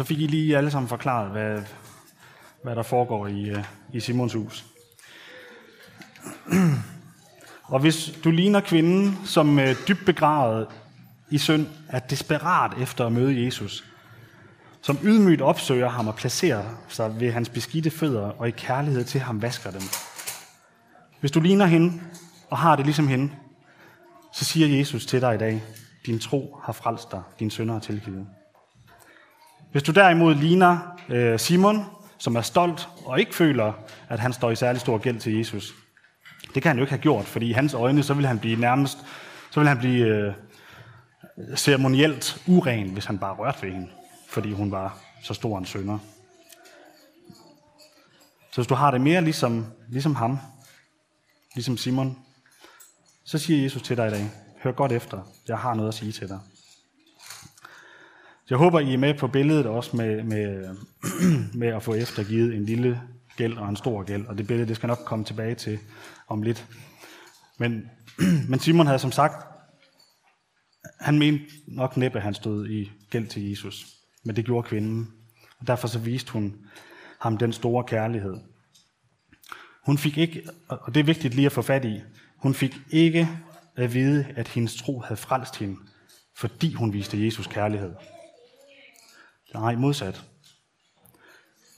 Så 0.00 0.04
fik 0.04 0.20
I 0.20 0.26
lige 0.26 0.56
alle 0.56 0.70
sammen 0.70 0.88
forklaret, 0.88 1.30
hvad, 1.30 1.62
hvad 2.62 2.76
der 2.76 2.82
foregår 2.82 3.26
i, 3.26 3.48
øh, 3.48 3.64
i 3.92 4.00
Simons 4.00 4.32
hus. 4.32 4.64
Og 7.62 7.80
hvis 7.80 8.18
du 8.24 8.30
ligner 8.30 8.60
kvinden, 8.60 9.18
som 9.24 9.58
øh, 9.58 9.76
dybt 9.88 10.06
begravet 10.06 10.66
i 11.30 11.38
synd, 11.38 11.66
er 11.88 11.98
desperat 11.98 12.82
efter 12.82 13.06
at 13.06 13.12
møde 13.12 13.44
Jesus, 13.44 13.84
som 14.82 14.98
ydmygt 15.04 15.42
opsøger 15.42 15.88
ham 15.88 16.08
og 16.08 16.14
placerer 16.14 16.64
sig 16.88 17.20
ved 17.20 17.32
hans 17.32 17.48
beskidte 17.48 17.90
fødder 17.90 18.28
og 18.28 18.48
i 18.48 18.50
kærlighed 18.50 19.04
til 19.04 19.20
ham 19.20 19.42
vasker 19.42 19.70
dem. 19.70 19.82
Hvis 21.20 21.30
du 21.30 21.40
ligner 21.40 21.66
hende 21.66 22.00
og 22.50 22.58
har 22.58 22.76
det 22.76 22.84
ligesom 22.84 23.08
hende, 23.08 23.32
så 24.34 24.44
siger 24.44 24.78
Jesus 24.78 25.06
til 25.06 25.20
dig 25.20 25.34
i 25.34 25.38
dag, 25.38 25.62
din 26.06 26.18
tro 26.18 26.56
har 26.62 26.72
frelst 26.72 27.10
dig, 27.10 27.22
din 27.38 27.50
sønder 27.50 27.74
er 27.74 27.80
tilgivet. 27.80 28.26
Hvis 29.72 29.82
du 29.82 29.92
derimod 29.92 30.34
ligner 30.34 30.78
øh, 31.08 31.38
Simon, 31.38 31.84
som 32.18 32.36
er 32.36 32.40
stolt 32.40 32.88
og 33.04 33.20
ikke 33.20 33.34
føler, 33.34 33.72
at 34.08 34.20
han 34.20 34.32
står 34.32 34.50
i 34.50 34.56
særlig 34.56 34.80
stor 34.80 34.98
gæld 34.98 35.20
til 35.20 35.36
Jesus, 35.38 35.74
det 36.54 36.62
kan 36.62 36.70
han 36.70 36.76
jo 36.76 36.82
ikke 36.82 36.92
have 36.92 37.02
gjort, 37.02 37.24
fordi 37.24 37.46
i 37.46 37.52
hans 37.52 37.74
øjne, 37.74 38.02
så 38.02 38.14
vil 38.14 38.26
han 38.26 38.38
blive 38.38 38.60
nærmest, 38.60 38.98
så 39.50 39.60
vil 39.60 39.68
han 39.68 39.78
blive 39.78 40.06
øh, 40.06 40.34
ceremonielt 41.56 42.42
uren, 42.46 42.90
hvis 42.90 43.04
han 43.04 43.18
bare 43.18 43.34
rørte 43.34 43.62
ved 43.62 43.72
hende, 43.72 43.88
fordi 44.28 44.52
hun 44.52 44.70
var 44.70 44.98
så 45.22 45.34
stor 45.34 45.58
en 45.58 45.64
sønder. 45.64 45.98
Så 48.52 48.56
hvis 48.56 48.66
du 48.66 48.74
har 48.74 48.90
det 48.90 49.00
mere 49.00 49.20
ligesom, 49.20 49.66
ligesom 49.88 50.14
ham, 50.14 50.38
ligesom 51.54 51.76
Simon, 51.76 52.18
så 53.24 53.38
siger 53.38 53.62
Jesus 53.62 53.82
til 53.82 53.96
dig 53.96 54.06
i 54.06 54.10
dag, 54.10 54.30
hør 54.62 54.72
godt 54.72 54.92
efter, 54.92 55.22
jeg 55.48 55.58
har 55.58 55.74
noget 55.74 55.88
at 55.88 55.94
sige 55.94 56.12
til 56.12 56.28
dig 56.28 56.40
jeg 58.50 58.58
håber, 58.58 58.80
I 58.80 58.94
er 58.94 58.98
med 58.98 59.14
på 59.14 59.28
billedet 59.28 59.66
også 59.66 59.96
med, 59.96 60.22
med, 60.22 60.76
med 61.60 61.68
at 61.68 61.82
få 61.82 61.94
eftergivet 61.94 62.54
en 62.54 62.64
lille 62.64 63.00
gæld 63.36 63.58
og 63.58 63.68
en 63.68 63.76
stor 63.76 64.02
gæld. 64.02 64.26
Og 64.26 64.38
det 64.38 64.46
billede, 64.46 64.68
det 64.68 64.76
skal 64.76 64.86
nok 64.86 64.98
komme 65.04 65.24
tilbage 65.24 65.54
til 65.54 65.78
om 66.28 66.42
lidt. 66.42 66.66
Men, 67.58 67.90
men 68.48 68.60
Simon 68.60 68.86
havde 68.86 68.98
som 68.98 69.12
sagt, 69.12 69.46
han 71.00 71.18
mente 71.18 71.44
nok 71.66 71.96
næppe, 71.96 72.18
at 72.18 72.24
han 72.24 72.34
stod 72.34 72.68
i 72.68 72.90
gæld 73.10 73.26
til 73.26 73.50
Jesus. 73.50 73.86
Men 74.24 74.36
det 74.36 74.44
gjorde 74.44 74.68
kvinden. 74.68 75.12
Og 75.60 75.66
derfor 75.66 75.88
så 75.88 75.98
viste 75.98 76.32
hun 76.32 76.56
ham 77.20 77.36
den 77.36 77.52
store 77.52 77.84
kærlighed. 77.84 78.36
Hun 79.86 79.98
fik 79.98 80.18
ikke, 80.18 80.42
og 80.68 80.94
det 80.94 81.00
er 81.00 81.04
vigtigt 81.04 81.34
lige 81.34 81.46
at 81.46 81.52
få 81.52 81.62
fat 81.62 81.84
i, 81.84 82.00
hun 82.36 82.54
fik 82.54 82.76
ikke 82.90 83.28
at 83.76 83.94
vide, 83.94 84.26
at 84.36 84.48
hendes 84.48 84.76
tro 84.76 85.00
havde 85.00 85.16
frelst 85.16 85.56
hende, 85.56 85.76
fordi 86.36 86.72
hun 86.72 86.92
viste 86.92 87.24
Jesus 87.24 87.46
kærlighed. 87.46 87.92
Nej, 89.54 89.74
modsat. 89.74 90.24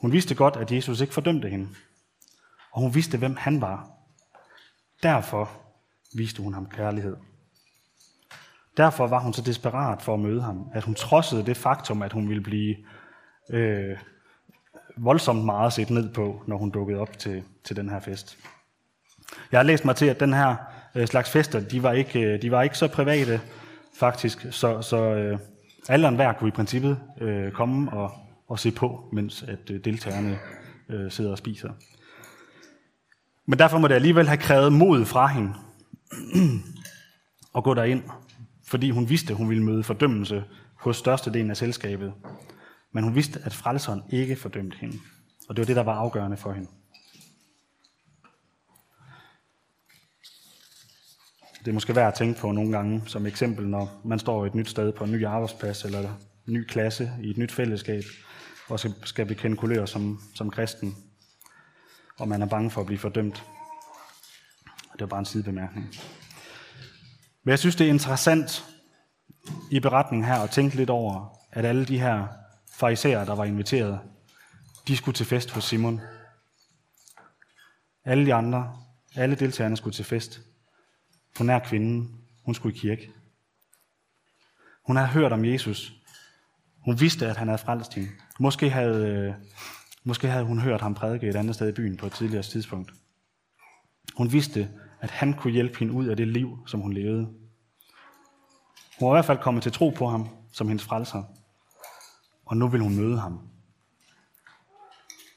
Hun 0.00 0.12
vidste 0.12 0.34
godt, 0.34 0.56
at 0.56 0.72
Jesus 0.72 1.00
ikke 1.00 1.14
fordømte 1.14 1.48
hende. 1.48 1.68
Og 2.72 2.80
hun 2.80 2.94
vidste, 2.94 3.18
hvem 3.18 3.36
han 3.36 3.60
var. 3.60 3.90
Derfor 5.02 5.50
viste 6.14 6.42
hun 6.42 6.54
ham 6.54 6.66
kærlighed. 6.66 7.16
Derfor 8.76 9.06
var 9.06 9.20
hun 9.20 9.32
så 9.32 9.42
desperat 9.42 10.02
for 10.02 10.14
at 10.14 10.20
møde 10.20 10.42
ham, 10.42 10.70
at 10.74 10.84
hun 10.84 10.94
trodsede 10.94 11.46
det 11.46 11.56
faktum, 11.56 12.02
at 12.02 12.12
hun 12.12 12.28
ville 12.28 12.42
blive 12.42 12.76
øh, 13.50 13.98
voldsomt 14.96 15.44
meget 15.44 15.72
set 15.72 15.90
ned 15.90 16.14
på, 16.14 16.42
når 16.46 16.56
hun 16.56 16.70
dukkede 16.70 16.98
op 16.98 17.18
til, 17.18 17.42
til 17.64 17.76
den 17.76 17.88
her 17.88 18.00
fest. 18.00 18.38
Jeg 19.52 19.58
har 19.58 19.64
læst 19.64 19.84
mig 19.84 19.96
til, 19.96 20.06
at 20.06 20.20
den 20.20 20.32
her 20.32 20.56
øh, 20.94 21.06
slags 21.06 21.30
fester, 21.30 21.60
de 21.60 21.82
var 21.82 21.92
ikke, 21.92 22.20
øh, 22.20 22.42
de 22.42 22.50
var 22.50 22.62
ikke 22.62 22.78
så 22.78 22.88
private 22.88 23.40
faktisk, 23.98 24.46
så, 24.50 24.82
så 24.82 24.96
øh, 24.96 25.38
alle 25.88 26.06
og 26.06 26.08
enhver 26.08 26.32
kunne 26.32 26.48
i 26.48 26.52
princippet 26.52 26.98
øh, 27.20 27.52
komme 27.52 27.92
og, 27.92 28.12
og 28.48 28.58
se 28.58 28.70
på, 28.70 29.08
mens 29.12 29.42
at 29.42 29.70
øh, 29.70 29.84
deltagerne 29.84 30.38
øh, 30.88 31.10
sidder 31.10 31.30
og 31.30 31.38
spiser. 31.38 31.70
Men 33.46 33.58
derfor 33.58 33.78
må 33.78 33.88
det 33.88 33.94
alligevel 33.94 34.28
have 34.28 34.38
krævet 34.38 34.72
mod 34.72 35.04
fra 35.04 35.26
hende 35.26 35.54
at 37.56 37.64
gå 37.64 37.74
derind, 37.74 38.02
fordi 38.66 38.90
hun 38.90 39.08
vidste, 39.08 39.32
at 39.32 39.36
hun 39.36 39.48
ville 39.48 39.64
møde 39.64 39.82
fordømmelse 39.82 40.44
hos 40.74 40.96
størstedelen 40.96 41.50
af 41.50 41.56
selskabet. 41.56 42.12
Men 42.92 43.04
hun 43.04 43.14
vidste, 43.14 43.40
at 43.44 43.54
frelseren 43.54 44.02
ikke 44.10 44.36
fordømte 44.36 44.76
hende. 44.80 44.96
Og 45.48 45.56
det 45.56 45.62
var 45.62 45.66
det, 45.66 45.76
der 45.76 45.82
var 45.82 45.94
afgørende 45.94 46.36
for 46.36 46.52
hende. 46.52 46.68
Det 51.64 51.68
er 51.68 51.72
måske 51.72 51.96
værd 51.96 52.08
at 52.08 52.14
tænke 52.14 52.40
på 52.40 52.52
nogle 52.52 52.72
gange, 52.72 53.02
som 53.06 53.26
eksempel, 53.26 53.68
når 53.68 54.00
man 54.04 54.18
står 54.18 54.46
et 54.46 54.54
nyt 54.54 54.68
sted 54.68 54.92
på 54.92 55.04
en 55.04 55.12
ny 55.12 55.26
arbejdsplads 55.26 55.84
eller 55.84 56.00
en 56.48 56.52
ny 56.52 56.64
klasse 56.64 57.12
i 57.22 57.30
et 57.30 57.38
nyt 57.38 57.52
fællesskab, 57.52 58.02
og 58.68 58.80
skal 59.04 59.26
bekende 59.26 59.56
kulør 59.56 59.86
som, 59.86 60.20
som 60.34 60.50
kristen, 60.50 60.96
og 62.18 62.28
man 62.28 62.42
er 62.42 62.46
bange 62.46 62.70
for 62.70 62.80
at 62.80 62.86
blive 62.86 62.98
fordømt. 62.98 63.44
Det 64.92 65.02
er 65.02 65.06
bare 65.06 65.18
en 65.18 65.24
sidebemærkning. 65.24 65.86
Men 67.44 67.50
jeg 67.50 67.58
synes, 67.58 67.76
det 67.76 67.86
er 67.86 67.90
interessant 67.90 68.64
i 69.70 69.80
beretningen 69.80 70.28
her 70.28 70.38
at 70.38 70.50
tænke 70.50 70.76
lidt 70.76 70.90
over, 70.90 71.38
at 71.52 71.64
alle 71.64 71.84
de 71.84 71.98
her 71.98 72.26
fariserer, 72.72 73.24
der 73.24 73.34
var 73.34 73.44
inviteret, 73.44 74.00
de 74.88 74.96
skulle 74.96 75.14
til 75.16 75.26
fest 75.26 75.50
hos 75.50 75.64
Simon. 75.64 76.00
Alle 78.04 78.26
de 78.26 78.34
andre, 78.34 78.76
alle 79.16 79.34
deltagerne 79.36 79.76
skulle 79.76 79.94
til 79.94 80.04
fest. 80.04 80.40
Hun 81.38 81.50
er 81.50 81.58
kvinden, 81.58 82.16
hun 82.44 82.54
skulle 82.54 82.76
i 82.76 82.78
kirke. 82.78 83.12
Hun 84.86 84.96
havde 84.96 85.08
hørt 85.08 85.32
om 85.32 85.44
Jesus. 85.44 85.92
Hun 86.84 87.00
vidste, 87.00 87.26
at 87.26 87.36
han 87.36 87.48
havde 87.48 87.58
frelst 87.58 87.94
hende. 87.94 88.08
Måske 88.40 88.70
havde, 88.70 89.08
øh, 89.08 89.34
måske 90.04 90.28
havde 90.28 90.44
hun 90.44 90.60
hørt 90.60 90.80
ham 90.80 90.94
prædike 90.94 91.28
et 91.28 91.36
andet 91.36 91.54
sted 91.54 91.68
i 91.68 91.72
byen 91.72 91.96
på 91.96 92.06
et 92.06 92.12
tidligere 92.12 92.42
tidspunkt. 92.42 92.92
Hun 94.16 94.32
vidste, 94.32 94.70
at 95.00 95.10
han 95.10 95.32
kunne 95.32 95.52
hjælpe 95.52 95.78
hende 95.78 95.92
ud 95.92 96.06
af 96.06 96.16
det 96.16 96.28
liv, 96.28 96.58
som 96.66 96.80
hun 96.80 96.92
levede. 96.92 97.26
Hun 98.98 99.08
var 99.08 99.14
i 99.14 99.16
hvert 99.16 99.24
fald 99.24 99.38
kommet 99.38 99.62
til 99.62 99.72
tro 99.72 99.90
på 99.90 100.06
ham 100.06 100.28
som 100.52 100.68
hendes 100.68 100.84
frelser. 100.84 101.22
Og 102.44 102.56
nu 102.56 102.68
vil 102.68 102.80
hun 102.80 102.96
møde 102.96 103.18
ham. 103.18 103.48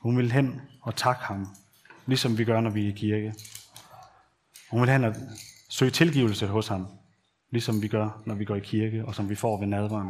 Hun 0.01 0.17
vil 0.17 0.31
hen 0.31 0.61
og 0.81 0.95
takke 0.95 1.23
ham, 1.23 1.47
ligesom 2.05 2.37
vi 2.37 2.45
gør, 2.45 2.61
når 2.61 2.69
vi 2.69 2.83
er 2.85 2.87
i 2.87 2.97
kirke. 2.97 3.33
Hun 4.71 4.81
vil 4.81 4.89
hen 4.89 5.03
og 5.03 5.15
søge 5.75 5.91
tilgivelse 5.91 6.47
hos 6.47 6.67
ham, 6.67 6.87
ligesom 7.51 7.81
vi 7.81 7.87
gør, 7.87 8.21
når 8.25 8.35
vi 8.35 8.45
går 8.45 8.55
i 8.55 8.59
kirke, 8.59 9.05
og 9.05 9.15
som 9.15 9.29
vi 9.29 9.35
får 9.35 9.59
ved 9.59 9.67
nadveren. 9.67 10.09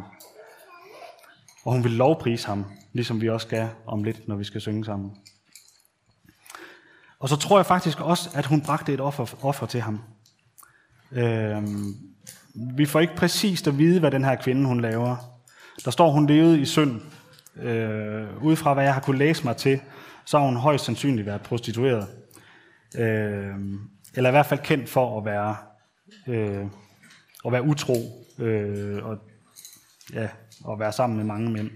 Og 1.64 1.72
hun 1.72 1.84
vil 1.84 1.92
lovprise 1.92 2.46
ham, 2.46 2.64
ligesom 2.92 3.20
vi 3.20 3.28
også 3.28 3.46
skal 3.46 3.68
om 3.86 4.04
lidt, 4.04 4.28
når 4.28 4.36
vi 4.36 4.44
skal 4.44 4.60
synge 4.60 4.84
sammen. 4.84 5.16
Og 7.18 7.28
så 7.28 7.36
tror 7.36 7.58
jeg 7.58 7.66
faktisk 7.66 8.00
også, 8.00 8.30
at 8.34 8.46
hun 8.46 8.60
bragte 8.60 8.94
et 8.94 9.00
offer, 9.00 9.44
offer 9.44 9.66
til 9.66 9.80
ham. 9.80 10.00
Øhm, 11.12 11.94
vi 12.54 12.86
får 12.86 13.00
ikke 13.00 13.16
præcist 13.16 13.66
at 13.66 13.78
vide, 13.78 14.00
hvad 14.00 14.10
den 14.10 14.24
her 14.24 14.34
kvinde 14.34 14.66
hun 14.66 14.80
laver. 14.80 15.16
Der 15.84 15.90
står, 15.90 16.10
hun 16.10 16.26
levede 16.26 16.60
i 16.60 16.64
synd. 16.64 17.00
Øh, 17.56 18.42
ud 18.42 18.56
fra 18.56 18.74
hvad 18.74 18.84
jeg 18.84 18.94
har 18.94 19.00
kunne 19.00 19.18
læse 19.18 19.44
mig 19.44 19.56
til, 19.56 19.80
så 20.24 20.38
har 20.38 20.46
hun 20.46 20.56
højst 20.56 20.84
sandsynligt 20.84 21.26
været 21.26 21.42
prostitueret. 21.42 22.08
Øh, 22.98 23.54
eller 24.16 24.30
i 24.30 24.32
hvert 24.32 24.46
fald 24.46 24.60
kendt 24.60 24.88
for 24.88 25.18
at 25.18 25.24
være, 25.24 25.56
øh, 26.26 26.66
at 27.46 27.52
være 27.52 27.62
utro 27.62 27.94
øh, 28.38 29.04
og 29.04 29.18
ja, 30.12 30.28
at 30.70 30.78
være 30.78 30.92
sammen 30.92 31.16
med 31.16 31.24
mange 31.24 31.50
mænd. 31.50 31.70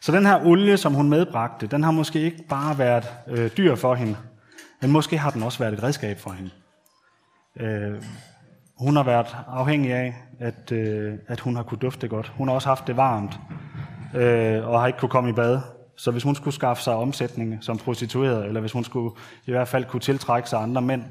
Så 0.00 0.12
den 0.12 0.26
her 0.26 0.46
olie, 0.46 0.76
som 0.76 0.94
hun 0.94 1.08
medbragte, 1.08 1.66
den 1.66 1.82
har 1.82 1.90
måske 1.90 2.20
ikke 2.20 2.44
bare 2.48 2.78
været 2.78 3.08
øh, 3.26 3.50
dyr 3.56 3.74
for 3.74 3.94
hende, 3.94 4.16
men 4.80 4.90
måske 4.90 5.18
har 5.18 5.30
den 5.30 5.42
også 5.42 5.58
været 5.58 5.72
et 5.72 5.82
redskab 5.82 6.18
for 6.18 6.30
hende. 6.30 6.50
Øh, 7.56 8.02
hun 8.78 8.96
har 8.96 9.02
været 9.02 9.36
afhængig 9.48 9.92
af, 9.92 10.14
at, 10.38 10.72
øh, 10.72 11.14
at 11.26 11.40
hun 11.40 11.56
har 11.56 11.62
kunne 11.62 11.78
dufte 11.78 12.08
godt. 12.08 12.32
Hun 12.36 12.48
har 12.48 12.54
også 12.54 12.68
haft 12.68 12.86
det 12.86 12.96
varmt, 12.96 13.38
øh, 14.14 14.68
og 14.68 14.80
har 14.80 14.86
ikke 14.86 14.98
kunne 14.98 15.08
komme 15.08 15.30
i 15.30 15.32
bad. 15.32 15.60
Så 16.00 16.10
hvis 16.10 16.22
hun 16.22 16.34
skulle 16.34 16.54
skaffe 16.54 16.82
sig 16.82 16.94
omsætning 16.94 17.64
som 17.64 17.78
prostitueret, 17.78 18.46
eller 18.46 18.60
hvis 18.60 18.72
hun 18.72 18.84
skulle 18.84 19.16
i 19.46 19.50
hvert 19.50 19.68
fald 19.68 19.84
kunne 19.84 20.00
tiltrække 20.00 20.48
sig 20.48 20.62
andre 20.62 20.82
mænd, 20.82 21.04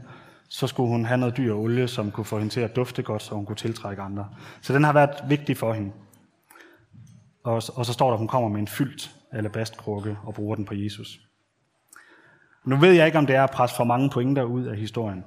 så 0.48 0.68
skulle 0.68 0.90
hun 0.90 1.06
have 1.06 1.18
noget 1.18 1.38
dyr 1.38 1.54
olie, 1.54 1.88
som 1.88 2.12
kunne 2.12 2.26
få 2.26 2.38
hende 2.40 2.54
til 2.54 2.62
at 2.62 2.76
dufte 2.76 3.04
godt, 3.04 3.24
så 3.24 3.36
hun 3.36 3.46
kunne 3.46 3.56
tiltrække 3.56 4.02
andre. 4.02 4.30
Så 4.62 4.74
den 4.74 4.84
har 4.84 4.94
været 4.94 5.30
vigtig 5.30 5.58
for 5.58 5.74
hende. 5.74 5.92
Og, 7.44 7.62
og 7.76 7.86
så 7.86 7.94
står 7.94 8.08
der, 8.08 8.14
at 8.14 8.18
hun 8.18 8.28
kommer 8.28 8.50
med 8.50 8.60
en 8.60 8.68
fyldt 8.68 9.16
alabastkrukke 9.32 10.18
og 10.24 10.34
bruger 10.34 10.56
den 10.56 10.66
på 10.66 10.74
Jesus. 10.74 11.20
Nu 12.66 12.78
ved 12.78 12.92
jeg 12.92 13.06
ikke, 13.06 13.18
om 13.18 13.26
det 13.26 13.36
er 13.36 13.44
at 13.44 13.52
presse 13.52 13.76
for 13.76 13.84
mange 13.84 14.10
pointer 14.10 14.44
ud 14.44 14.64
af 14.64 14.78
historien. 14.78 15.24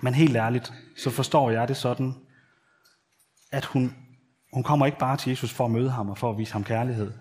Men 0.00 0.14
helt 0.14 0.36
ærligt, 0.36 0.72
så 0.98 1.10
forstår 1.10 1.50
jeg 1.50 1.68
det 1.68 1.76
sådan, 1.76 2.14
at 3.52 3.64
hun, 3.64 3.94
hun 4.52 4.62
kommer 4.62 4.86
ikke 4.86 4.98
bare 4.98 5.16
til 5.16 5.30
Jesus 5.30 5.52
for 5.52 5.64
at 5.64 5.70
møde 5.70 5.90
ham 5.90 6.10
og 6.10 6.18
for 6.18 6.30
at 6.30 6.38
vise 6.38 6.52
ham 6.52 6.64
kærlighed, 6.64 7.12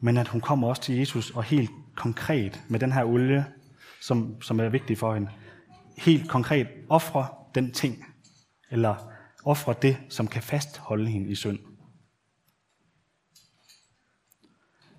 men 0.00 0.16
at 0.16 0.28
hun 0.28 0.40
kommer 0.40 0.68
også 0.68 0.82
til 0.82 0.96
Jesus 0.96 1.30
og 1.30 1.44
helt 1.44 1.70
konkret 1.96 2.62
med 2.68 2.80
den 2.80 2.92
her 2.92 3.04
olie, 3.04 3.46
som, 4.00 4.42
som 4.42 4.60
er 4.60 4.68
vigtig 4.68 4.98
for 4.98 5.14
hende, 5.14 5.30
helt 5.98 6.30
konkret 6.30 6.66
ofre 6.88 7.26
den 7.54 7.72
ting, 7.72 8.04
eller 8.70 9.10
ofre 9.44 9.74
det, 9.82 9.96
som 10.08 10.26
kan 10.26 10.42
fastholde 10.42 11.10
hende 11.10 11.30
i 11.30 11.34
synd. 11.34 11.58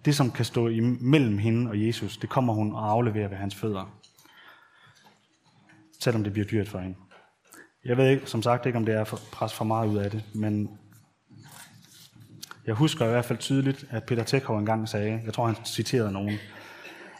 Det, 0.05 0.15
som 0.15 0.31
kan 0.31 0.45
stå 0.45 0.67
imellem 0.67 1.37
hende 1.37 1.69
og 1.69 1.87
Jesus, 1.87 2.17
det 2.17 2.29
kommer 2.29 2.53
hun 2.53 2.73
og 2.73 2.91
afleverer 2.91 3.27
ved 3.27 3.37
hans 3.37 3.55
fødder. 3.55 3.99
Selvom 5.99 6.23
det 6.23 6.33
bliver 6.33 6.47
dyrt 6.47 6.69
for 6.69 6.79
hende. 6.79 6.97
Jeg 7.85 7.97
ved 7.97 8.09
ikke, 8.09 8.29
som 8.29 8.41
sagt 8.41 8.65
ikke, 8.65 8.77
om 8.77 8.85
det 8.85 8.95
er 8.95 9.03
for, 9.03 9.19
pres 9.31 9.53
for 9.53 9.65
meget 9.65 9.87
ud 9.87 9.97
af 9.97 10.11
det, 10.11 10.23
men 10.35 10.79
jeg 12.67 12.75
husker 12.75 13.05
i 13.05 13.09
hvert 13.09 13.25
fald 13.25 13.39
tydeligt, 13.39 13.85
at 13.89 14.03
Peter 14.03 14.23
Tekhov 14.23 14.57
engang 14.57 14.89
sagde, 14.89 15.21
jeg 15.25 15.33
tror 15.33 15.45
han 15.45 15.55
citerede 15.65 16.11
nogen, 16.11 16.37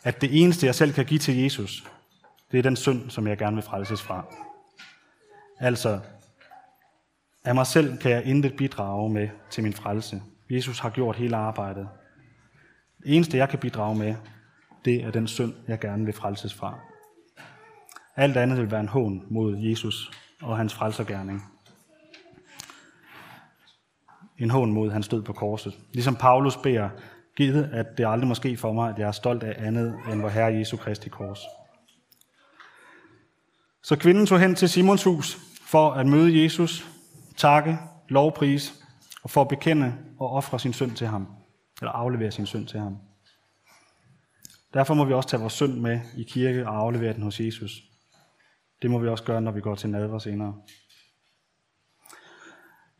at 0.03 0.21
det 0.21 0.41
eneste, 0.41 0.65
jeg 0.65 0.75
selv 0.75 0.93
kan 0.93 1.05
give 1.05 1.19
til 1.19 1.37
Jesus, 1.37 1.83
det 2.51 2.57
er 2.57 2.63
den 2.63 2.75
synd, 2.75 3.09
som 3.09 3.27
jeg 3.27 3.37
gerne 3.37 3.55
vil 3.55 3.63
frelses 3.63 4.01
fra. 4.01 4.25
Altså, 5.59 5.99
af 7.43 7.55
mig 7.55 7.67
selv 7.67 7.97
kan 7.97 8.11
jeg 8.11 8.25
intet 8.25 8.55
bidrage 8.57 9.09
med 9.09 9.29
til 9.49 9.63
min 9.63 9.73
frelse. 9.73 10.21
Jesus 10.49 10.79
har 10.79 10.89
gjort 10.89 11.15
hele 11.15 11.35
arbejdet. 11.35 11.87
Det 13.03 13.15
eneste, 13.15 13.37
jeg 13.37 13.49
kan 13.49 13.59
bidrage 13.59 13.95
med, 13.95 14.15
det 14.85 15.03
er 15.03 15.11
den 15.11 15.27
synd, 15.27 15.53
jeg 15.67 15.79
gerne 15.79 16.05
vil 16.05 16.13
frelses 16.13 16.53
fra. 16.53 16.79
Alt 18.15 18.37
andet 18.37 18.57
vil 18.57 18.71
være 18.71 18.79
en 18.79 18.87
hån 18.87 19.25
mod 19.29 19.57
Jesus 19.57 20.11
og 20.41 20.57
hans 20.57 20.73
frelsergærning. 20.73 21.54
En 24.39 24.49
hån 24.49 24.71
mod 24.71 24.91
hans 24.91 25.07
død 25.07 25.21
på 25.21 25.33
korset. 25.33 25.73
Ligesom 25.93 26.15
Paulus 26.15 26.57
beder, 26.57 26.89
givet 27.37 27.69
at 27.73 27.85
det 27.97 28.07
aldrig 28.07 28.27
må 28.27 28.35
ske 28.35 28.57
for 28.57 28.73
mig, 28.73 28.89
at 28.89 28.99
jeg 28.99 29.07
er 29.07 29.11
stolt 29.11 29.43
af 29.43 29.67
andet 29.67 29.99
end 30.11 30.21
vor 30.21 30.29
Herre 30.29 30.53
Jesu 30.53 30.77
Kristi 30.77 31.09
kors. 31.09 31.39
Så 33.83 33.95
kvinden 33.95 34.25
tog 34.25 34.39
hen 34.39 34.55
til 34.55 34.69
Simons 34.69 35.03
hus 35.03 35.37
for 35.61 35.91
at 35.91 36.07
møde 36.07 36.43
Jesus, 36.43 36.87
takke, 37.37 37.77
lovpris 38.09 38.73
og 39.23 39.29
for 39.29 39.41
at 39.41 39.47
bekende 39.47 39.93
og 40.19 40.29
ofre 40.29 40.59
sin 40.59 40.73
synd 40.73 40.91
til 40.91 41.07
ham, 41.07 41.27
eller 41.81 41.91
aflevere 41.91 42.31
sin 42.31 42.45
synd 42.45 42.67
til 42.67 42.79
ham. 42.79 42.97
Derfor 44.73 44.93
må 44.93 45.05
vi 45.05 45.13
også 45.13 45.29
tage 45.29 45.39
vores 45.39 45.53
synd 45.53 45.73
med 45.73 45.99
i 46.17 46.23
kirke 46.23 46.67
og 46.67 46.75
aflevere 46.75 47.13
den 47.13 47.23
hos 47.23 47.39
Jesus. 47.39 47.71
Det 48.81 48.91
må 48.91 48.99
vi 48.99 49.07
også 49.07 49.23
gøre, 49.23 49.41
når 49.41 49.51
vi 49.51 49.61
går 49.61 49.75
til 49.75 49.89
nadver 49.89 50.19
senere. 50.19 50.55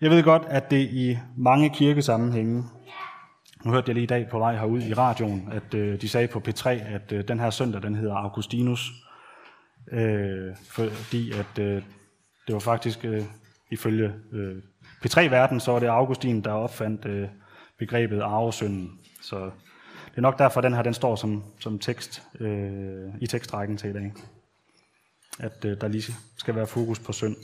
Jeg 0.01 0.10
ved 0.10 0.23
godt, 0.23 0.43
at 0.47 0.71
det 0.71 0.89
i 0.91 1.17
mange 1.38 1.69
kirkesammenhænge, 1.69 2.63
nu 3.65 3.71
hørte 3.71 3.89
jeg 3.89 3.93
lige 3.93 4.03
i 4.03 4.08
dag 4.08 4.27
på 4.31 4.39
vej 4.39 4.55
herud 4.55 4.81
i 4.81 4.93
radioen, 4.93 5.49
at 5.51 5.73
øh, 5.73 6.01
de 6.01 6.10
sagde 6.10 6.27
på 6.27 6.41
P3, 6.47 6.69
at 6.69 7.12
øh, 7.12 7.27
den 7.27 7.39
her 7.39 7.49
søndag, 7.49 7.81
den 7.81 7.95
hedder 7.95 8.15
Augustinus, 8.15 8.91
øh, 9.91 10.55
fordi 10.69 11.31
at 11.31 11.60
øh, 11.60 11.81
det 12.47 12.53
var 12.53 12.60
faktisk 12.60 13.05
øh, 13.05 13.23
ifølge 13.71 14.13
øh, 14.34 14.55
P3-verden, 15.05 15.60
så 15.60 15.71
var 15.71 15.79
det 15.79 15.88
Augustin, 15.88 16.41
der 16.41 16.51
opfandt 16.51 17.05
øh, 17.05 17.27
begrebet 17.79 18.21
arvesynden. 18.21 18.99
Så 19.21 19.45
det 20.05 20.17
er 20.17 20.21
nok 20.21 20.39
derfor, 20.39 20.62
den 20.62 20.73
her 20.73 20.81
den 20.81 20.93
står 20.93 21.15
som, 21.15 21.43
som 21.60 21.79
tekst 21.79 22.23
øh, 22.39 23.10
i 23.21 23.27
tekstrækken 23.27 23.77
til 23.77 23.89
i 23.89 23.93
dag. 23.93 24.13
At 25.39 25.65
øh, 25.65 25.81
der 25.81 25.87
lige 25.87 26.13
skal 26.37 26.55
være 26.55 26.67
fokus 26.67 26.99
på 26.99 27.11
synd. 27.11 27.35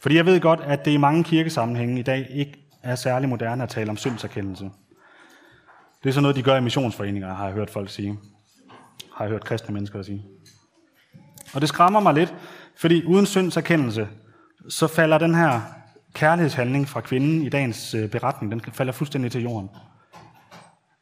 Fordi 0.00 0.16
jeg 0.16 0.26
ved 0.26 0.40
godt, 0.40 0.60
at 0.60 0.84
det 0.84 0.90
i 0.90 0.96
mange 0.96 1.24
kirkesammenhænge 1.24 2.00
i 2.00 2.02
dag 2.02 2.26
ikke 2.30 2.68
er 2.82 2.94
særlig 2.94 3.28
moderne 3.28 3.62
at 3.62 3.68
tale 3.68 3.90
om 3.90 3.96
syndserkendelse. 3.96 4.64
Det 6.02 6.08
er 6.08 6.12
sådan 6.12 6.22
noget, 6.22 6.36
de 6.36 6.42
gør 6.42 6.56
i 6.56 6.60
missionsforeninger, 6.60 7.34
har 7.34 7.44
jeg 7.44 7.54
hørt 7.54 7.70
folk 7.70 7.90
sige. 7.90 8.18
Har 9.14 9.24
jeg 9.24 9.30
hørt 9.30 9.44
kristne 9.44 9.74
mennesker 9.74 10.02
sige. 10.02 10.24
Og 11.54 11.60
det 11.60 11.68
skræmmer 11.68 12.00
mig 12.00 12.14
lidt, 12.14 12.34
fordi 12.76 13.04
uden 13.04 13.26
syndserkendelse, 13.26 14.08
så 14.68 14.86
falder 14.86 15.18
den 15.18 15.34
her 15.34 15.60
kærlighedshandling 16.14 16.88
fra 16.88 17.00
kvinden 17.00 17.42
i 17.42 17.48
dagens 17.48 17.94
øh, 17.94 18.10
beretning, 18.10 18.52
den 18.52 18.72
falder 18.72 18.92
fuldstændig 18.92 19.32
til 19.32 19.42
jorden. 19.42 19.70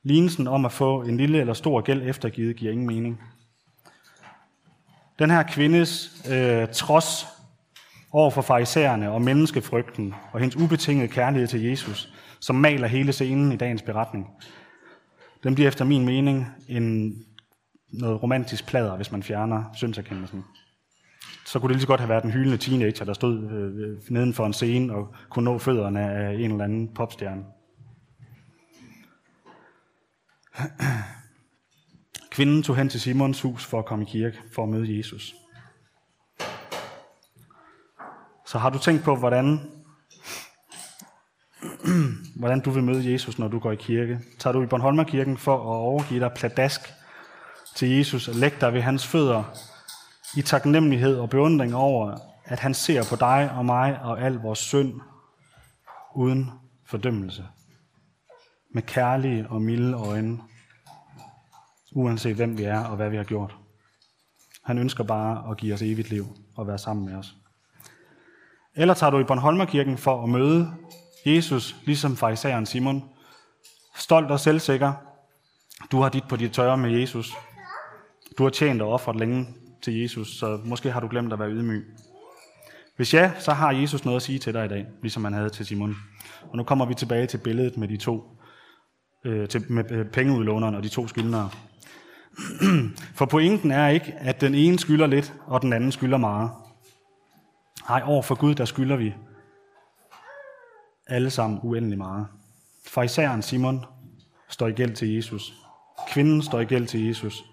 Lignelsen 0.02 0.46
om 0.46 0.64
at 0.64 0.72
få 0.72 1.02
en 1.02 1.16
lille 1.16 1.40
eller 1.40 1.54
stor 1.54 1.80
gæld 1.80 2.02
eftergivet 2.08 2.56
giver 2.56 2.72
ingen 2.72 2.86
mening. 2.86 3.20
Den 5.18 5.30
her 5.30 5.42
kvindes 5.42 6.22
øh, 6.30 6.68
trods 6.72 7.26
over 8.12 8.30
for 8.30 8.42
farisæerne 8.42 9.10
og 9.10 9.22
menneskefrygten 9.22 10.14
og 10.32 10.40
hendes 10.40 10.56
ubetingede 10.56 11.08
kærlighed 11.08 11.48
til 11.48 11.62
Jesus, 11.62 12.12
som 12.40 12.56
maler 12.56 12.88
hele 12.88 13.12
scenen 13.12 13.52
i 13.52 13.56
dagens 13.56 13.82
beretning, 13.82 14.26
den 15.42 15.54
bliver 15.54 15.68
efter 15.68 15.84
min 15.84 16.04
mening 16.04 16.46
en, 16.68 17.14
noget 17.92 18.22
romantisk 18.22 18.66
plader, 18.66 18.96
hvis 18.96 19.12
man 19.12 19.22
fjerner 19.22 19.64
syndserkendelsen. 19.74 20.44
Så 21.46 21.58
kunne 21.58 21.68
det 21.68 21.76
lige 21.76 21.82
så 21.82 21.86
godt 21.86 22.00
have 22.00 22.08
været 22.08 22.24
en 22.24 22.30
hyldende 22.30 22.56
teenager, 22.58 23.04
der 23.04 23.12
stod 23.12 23.50
øh, 23.50 23.98
neden 24.10 24.34
for 24.34 24.46
en 24.46 24.52
scene 24.52 24.94
og 24.94 25.14
kunne 25.30 25.44
nå 25.44 25.58
fødderne 25.58 26.00
af 26.00 26.34
en 26.34 26.50
eller 26.50 26.64
anden 26.64 26.94
popstjerne. 26.94 27.44
Kvinden 32.36 32.62
tog 32.62 32.76
hen 32.76 32.88
til 32.88 33.00
Simons 33.00 33.42
hus 33.42 33.64
for 33.64 33.78
at 33.78 33.84
komme 33.84 34.04
i 34.04 34.08
kirke, 34.10 34.38
for 34.54 34.62
at 34.62 34.68
møde 34.68 34.98
Jesus. 34.98 35.34
Så 38.46 38.58
har 38.58 38.70
du 38.70 38.78
tænkt 38.78 39.04
på, 39.04 39.16
hvordan, 39.16 39.70
hvordan 42.40 42.60
du 42.60 42.70
vil 42.70 42.82
møde 42.82 43.12
Jesus, 43.12 43.38
når 43.38 43.48
du 43.48 43.58
går 43.58 43.72
i 43.72 43.76
kirke? 43.76 44.20
Tager 44.38 44.52
du 44.54 44.62
i 44.62 44.66
Bornholmerkirken 44.66 45.36
for 45.36 45.54
at 45.54 45.60
overgive 45.60 46.20
dig 46.20 46.32
pladask 46.36 46.80
til 47.76 47.90
Jesus 47.90 48.28
og 48.28 48.34
lægge 48.34 48.56
dig 48.60 48.72
ved 48.72 48.80
hans 48.80 49.06
fødder 49.06 49.44
i 50.36 50.42
taknemmelighed 50.42 51.16
og 51.16 51.30
beundring 51.30 51.74
over, 51.74 52.18
at 52.44 52.58
han 52.58 52.74
ser 52.74 53.04
på 53.10 53.16
dig 53.16 53.50
og 53.56 53.64
mig 53.64 54.00
og 54.02 54.20
al 54.20 54.32
vores 54.32 54.58
synd 54.58 55.00
uden 56.14 56.50
fordømmelse. 56.86 57.46
Med 58.74 58.82
kærlige 58.82 59.46
og 59.48 59.62
milde 59.62 59.96
øjne, 59.96 60.38
uanset 61.92 62.36
hvem 62.36 62.58
vi 62.58 62.62
er 62.64 62.84
og 62.84 62.96
hvad 62.96 63.10
vi 63.10 63.16
har 63.16 63.24
gjort. 63.24 63.56
Han 64.62 64.78
ønsker 64.78 65.04
bare 65.04 65.50
at 65.50 65.56
give 65.56 65.74
os 65.74 65.82
evigt 65.82 66.10
liv 66.10 66.26
og 66.56 66.66
være 66.66 66.78
sammen 66.78 67.06
med 67.06 67.14
os. 67.14 67.34
Eller 68.74 68.94
tager 68.94 69.10
du 69.10 69.18
i 69.18 69.24
Bornholmerkirken 69.24 69.98
for 69.98 70.22
at 70.22 70.28
møde 70.28 70.72
Jesus, 71.26 71.76
ligesom 71.84 72.16
farisæeren 72.16 72.66
Simon, 72.66 73.04
stolt 73.96 74.30
og 74.30 74.40
selvsikker. 74.40 74.92
Du 75.92 76.00
har 76.00 76.08
dit 76.08 76.24
på 76.28 76.36
dit 76.36 76.52
tørre 76.52 76.76
med 76.76 76.90
Jesus. 76.90 77.34
Du 78.38 78.42
har 78.42 78.50
tjent 78.50 78.82
og 78.82 78.92
offret 78.92 79.16
længe 79.16 79.46
til 79.82 80.00
Jesus, 80.00 80.38
så 80.38 80.60
måske 80.64 80.92
har 80.92 81.00
du 81.00 81.08
glemt 81.08 81.32
at 81.32 81.38
være 81.38 81.50
ydmyg. 81.50 81.84
Hvis 82.96 83.14
ja, 83.14 83.32
så 83.38 83.52
har 83.52 83.72
Jesus 83.72 84.04
noget 84.04 84.16
at 84.16 84.22
sige 84.22 84.38
til 84.38 84.54
dig 84.54 84.64
i 84.64 84.68
dag, 84.68 84.86
ligesom 85.02 85.24
han 85.24 85.32
havde 85.32 85.50
til 85.50 85.66
Simon. 85.66 85.96
Og 86.50 86.56
nu 86.56 86.62
kommer 86.62 86.86
vi 86.86 86.94
tilbage 86.94 87.26
til 87.26 87.38
billedet 87.38 87.76
med 87.76 87.88
de 87.88 87.96
to, 87.96 88.24
øh, 89.24 89.48
til, 89.48 89.72
med 89.72 89.90
øh, 89.90 90.06
pengeudlåneren 90.06 90.74
og 90.74 90.82
de 90.82 90.88
to 90.88 91.08
skyldnere. 91.08 91.50
For 93.18 93.26
pointen 93.26 93.70
er 93.70 93.88
ikke, 93.88 94.14
at 94.18 94.40
den 94.40 94.54
ene 94.54 94.78
skylder 94.78 95.06
lidt, 95.06 95.34
og 95.46 95.62
den 95.62 95.72
anden 95.72 95.92
skylder 95.92 96.18
meget. 96.18 96.50
Nej, 97.88 98.02
over 98.04 98.22
for 98.22 98.34
Gud, 98.34 98.54
der 98.54 98.64
skylder 98.64 98.96
vi 98.96 99.14
alle 101.06 101.30
sammen 101.30 101.60
uendelig 101.62 101.98
meget. 101.98 102.26
Farisæeren 102.86 103.42
Simon 103.42 103.84
står 104.48 104.66
i 104.66 104.72
gæld 104.72 104.94
til 104.94 105.14
Jesus. 105.14 105.54
Kvinden 106.08 106.42
står 106.42 106.60
i 106.60 106.64
gæld 106.64 106.86
til 106.86 107.06
Jesus. 107.06 107.44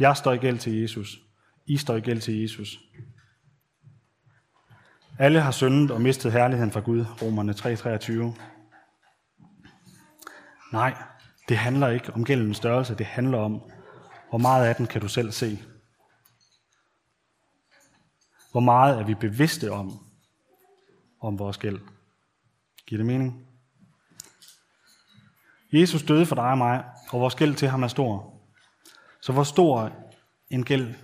Jeg 0.00 0.16
står 0.16 0.32
i 0.32 0.36
gæld 0.36 0.58
til 0.58 0.80
Jesus. 0.80 1.18
I 1.66 1.76
står 1.76 1.96
i 1.96 2.00
gæld 2.00 2.20
til 2.20 2.40
Jesus. 2.40 2.78
Alle 5.18 5.40
har 5.40 5.50
syndet 5.50 5.90
og 5.90 6.00
mistet 6.00 6.32
herligheden 6.32 6.72
fra 6.72 6.80
Gud, 6.80 7.04
Romerne 7.22 7.52
3:23. 7.52 8.34
Nej, 10.72 10.94
det 11.48 11.56
handler 11.56 11.88
ikke 11.88 12.14
om 12.14 12.24
gældens 12.24 12.56
størrelse, 12.56 12.94
det 12.94 13.06
handler 13.06 13.38
om, 13.38 13.62
hvor 14.28 14.38
meget 14.38 14.66
af 14.66 14.76
den 14.76 14.86
kan 14.86 15.00
du 15.00 15.08
selv 15.08 15.32
se. 15.32 15.62
Hvor 18.50 18.60
meget 18.60 18.98
er 18.98 19.04
vi 19.04 19.14
bevidste 19.14 19.72
om, 19.72 20.06
om 21.20 21.38
vores 21.38 21.58
gæld? 21.58 21.80
Giver 22.86 22.98
det 22.98 23.06
mening? 23.06 23.46
Jesus 25.72 26.02
døde 26.02 26.26
for 26.26 26.34
dig 26.34 26.50
og 26.50 26.58
mig, 26.58 26.84
og 27.10 27.20
vores 27.20 27.34
gæld 27.34 27.54
til 27.54 27.68
ham 27.68 27.82
er 27.82 27.88
stor. 27.88 28.34
Så 29.20 29.32
hvor 29.32 29.44
stor 29.44 29.92
en 30.50 30.64
gæld 30.64 30.94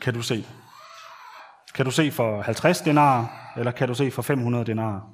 kan 0.00 0.14
du 0.14 0.22
se? 0.22 0.46
Kan 1.74 1.84
du 1.84 1.90
se 1.90 2.10
for 2.10 2.42
50 2.42 2.80
denar, 2.80 3.52
eller 3.56 3.72
kan 3.72 3.88
du 3.88 3.94
se 3.94 4.10
for 4.10 4.22
500 4.22 4.64
denar? 4.64 5.10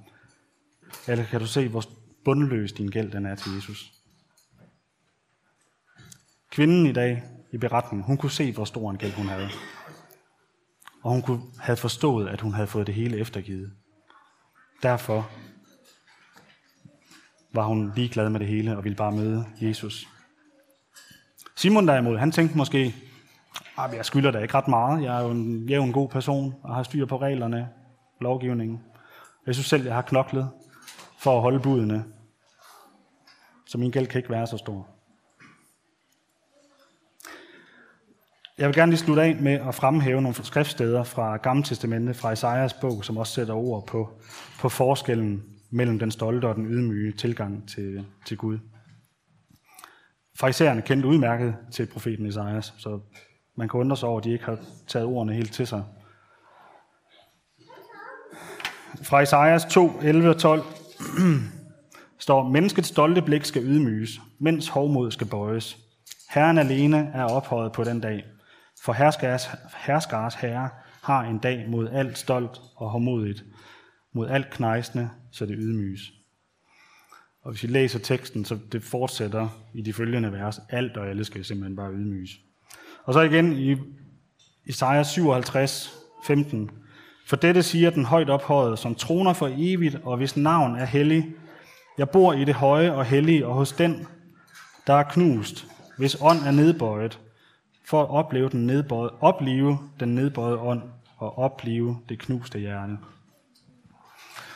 Eller 1.07 1.25
kan 1.25 1.41
du 1.41 1.47
se, 1.47 1.69
hvor 1.69 1.85
bundløs 2.25 2.73
din 2.73 2.89
gæld 2.89 3.13
den 3.13 3.27
er 3.27 3.35
til 3.35 3.55
Jesus? 3.55 3.93
Kvinden 6.51 6.87
i 6.87 6.93
dag 6.93 7.23
i 7.53 7.59
beretningen, 7.59 8.07
hun 8.07 8.17
kunne 8.17 8.31
se, 8.31 8.53
hvor 8.53 8.65
stor 8.65 8.91
en 8.91 8.99
gæld 8.99 9.13
hun 9.13 9.27
havde. 9.27 9.49
Og 11.03 11.11
hun 11.11 11.23
kunne, 11.23 11.43
havde 11.59 11.77
forstået, 11.77 12.29
at 12.29 12.41
hun 12.41 12.53
havde 12.53 12.67
fået 12.67 12.87
det 12.87 12.95
hele 12.95 13.19
eftergivet. 13.19 13.73
Derfor 14.83 15.31
var 17.53 17.65
hun 17.65 17.93
ligeglad 17.97 18.31
med 18.31 18.41
det 18.41 18.49
hele 18.49 18.77
og 18.77 18.85
ville 18.85 18.97
bare 18.97 19.13
møde 19.13 19.47
Jesus. 19.61 20.09
Simon 21.57 21.89
derimod, 21.89 22.19
han 22.19 22.33
tænkte 22.33 22.57
måske, 22.57 22.95
at 23.79 23.95
jeg 23.95 24.05
skylder 24.05 24.31
da 24.31 24.39
ikke 24.39 24.55
ret 24.55 24.69
meget. 24.69 25.05
Jeg 25.05 25.19
er 25.19 25.25
jo 25.25 25.31
en, 25.31 25.69
jeg 25.69 25.75
er 25.75 25.79
jo 25.79 25.85
en 25.85 25.93
god 25.93 26.09
person 26.09 26.55
og 26.63 26.75
har 26.75 26.83
styr 26.83 27.07
på 27.07 27.21
reglerne, 27.21 27.69
lovgivningen. 28.21 28.81
Jeg 29.47 29.55
synes 29.55 29.67
selv, 29.67 29.85
jeg 29.85 29.95
har 29.95 30.03
knoklet 30.03 30.51
for 31.19 31.37
at 31.37 31.43
holde 31.43 31.61
budene. 31.61 32.05
Så 33.67 33.79
min 33.79 33.91
gæld 33.91 34.07
kan 34.07 34.19
ikke 34.19 34.31
være 34.31 34.47
så 34.47 34.57
stor. 34.57 34.98
Jeg 38.59 38.69
vil 38.69 38.75
gerne 38.75 38.93
lige 38.93 38.99
slutte 39.01 39.23
af 39.23 39.37
med 39.41 39.53
at 39.53 39.75
fremhæve 39.75 40.23
nogle 40.23 40.45
skriftsteder 40.45 41.05
fra 41.05 41.37
Gamle 41.37 41.63
Testamente, 41.63 42.15
fra 42.15 42.33
Isaias 42.33 42.75
bog, 42.75 43.05
som 43.05 43.17
også 43.17 43.33
sætter 43.33 43.55
ord 43.55 43.87
på, 43.87 44.09
på 44.61 44.69
forskellen 44.69 45.45
mellem 45.71 45.99
den 45.99 46.11
stolte 46.11 46.47
og 46.47 46.55
den 46.55 46.67
ydmyge 46.67 47.13
tilgang 47.13 47.69
til, 47.69 48.07
til 48.27 48.37
Gud. 48.37 48.59
Farisæerne 50.41 50.83
kendte 50.83 51.09
udmærket 51.09 51.57
til 51.73 51.87
profeten 51.87 52.27
Isaias, 52.27 52.75
så 52.79 53.01
man 53.57 53.69
kan 53.69 53.81
undre 53.81 53.97
sig 53.97 54.09
over, 54.09 54.19
at 54.19 54.25
de 54.25 54.33
ikke 54.33 54.45
har 54.45 54.59
taget 54.87 55.07
ordene 55.07 55.35
helt 55.35 55.53
til 55.53 55.67
sig. 55.67 55.85
Fra 59.03 59.21
Isaias 59.21 59.65
2, 59.65 60.01
11 60.03 60.29
og 60.29 60.39
12 60.39 60.63
står, 62.19 62.49
Menneskets 62.49 62.89
stolte 62.89 63.23
blik 63.23 63.45
skal 63.45 63.63
ydmyges, 63.63 64.21
mens 64.39 64.69
hovmod 64.69 65.11
skal 65.11 65.27
bøjes. 65.27 65.79
Herren 66.31 66.59
alene 66.59 67.11
er 67.15 67.25
ophøjet 67.25 67.73
på 67.73 67.85
den 67.85 68.01
dag. 68.01 68.25
For 68.85 68.93
herskers, 68.93 69.51
herskers 69.77 70.35
herre 70.35 70.69
har 71.03 71.23
en 71.23 71.39
dag 71.39 71.69
mod 71.69 71.89
alt 71.89 72.19
stolt 72.19 72.61
og 72.77 72.91
hårdmodigt, 72.91 73.45
mod 74.15 74.29
alt 74.29 74.51
knejsende, 74.51 75.11
så 75.33 75.47
det 75.47 75.57
ydmyges. 75.59 76.01
Og 77.43 77.51
hvis 77.51 77.63
vi 77.63 77.69
læser 77.69 77.99
teksten, 77.99 78.45
så 78.45 78.59
det 78.73 78.83
fortsætter 78.83 79.49
i 79.75 79.83
de 79.83 79.93
følgende 79.93 80.33
vers. 80.33 80.61
Alt 80.69 80.97
og 80.97 81.09
alle 81.09 81.25
skal 81.25 81.45
simpelthen 81.45 81.77
bare 81.77 81.93
ydmyges. 81.93 82.31
Og 83.05 83.15
så 83.15 83.21
igen 83.21 83.53
i 83.53 83.77
Isaiah 84.67 85.05
57, 85.05 85.95
15. 86.25 86.71
For 87.27 87.37
dette 87.37 87.63
siger 87.63 87.91
den 87.91 88.05
højt 88.05 88.31
ophøjet, 88.31 88.79
som 88.79 88.95
troner 88.95 89.33
for 89.33 89.51
evigt, 89.57 89.99
og 90.03 90.17
hvis 90.17 90.37
navn 90.37 90.77
er 90.77 90.85
hellig, 90.85 91.35
Jeg 91.99 92.11
bor 92.11 92.33
i 92.33 92.45
det 92.45 92.55
høje 92.55 92.93
og 92.93 93.05
hellige, 93.05 93.47
og 93.47 93.55
hos 93.55 93.73
den, 93.73 94.07
der 94.87 94.95
er 94.95 95.03
knust, 95.03 95.67
hvis 95.97 96.17
ånd 96.21 96.39
er 96.39 96.51
nedbøjet, 96.51 97.21
for 97.89 98.03
at 98.03 98.11
opleve 98.11 98.49
den 98.49 98.67
nedbøjede, 98.67 99.15
opleve 99.21 99.79
den 100.01 100.15
nedbøjede 100.15 100.59
ånd 100.59 100.83
og 101.17 101.39
opleve 101.39 101.99
det 102.09 102.19
knuste 102.19 102.59
hjerte. 102.59 102.99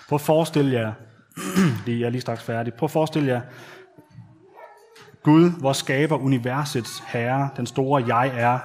Prøv 0.08 0.16
at 0.16 0.20
forestille 0.20 0.72
jer, 0.72 0.92
lige, 1.86 2.00
jeg 2.00 2.06
er 2.06 2.10
lige 2.10 2.20
straks 2.20 2.42
færdig, 2.42 2.74
prøv 2.74 2.86
at 2.86 2.90
forestille 2.90 3.28
jer, 3.28 3.40
Gud, 5.22 5.50
hvor 5.60 5.72
skaber 5.72 6.16
universets 6.16 7.02
herre, 7.06 7.50
den 7.56 7.66
store 7.66 8.16
jeg 8.16 8.32
er, 8.34 8.58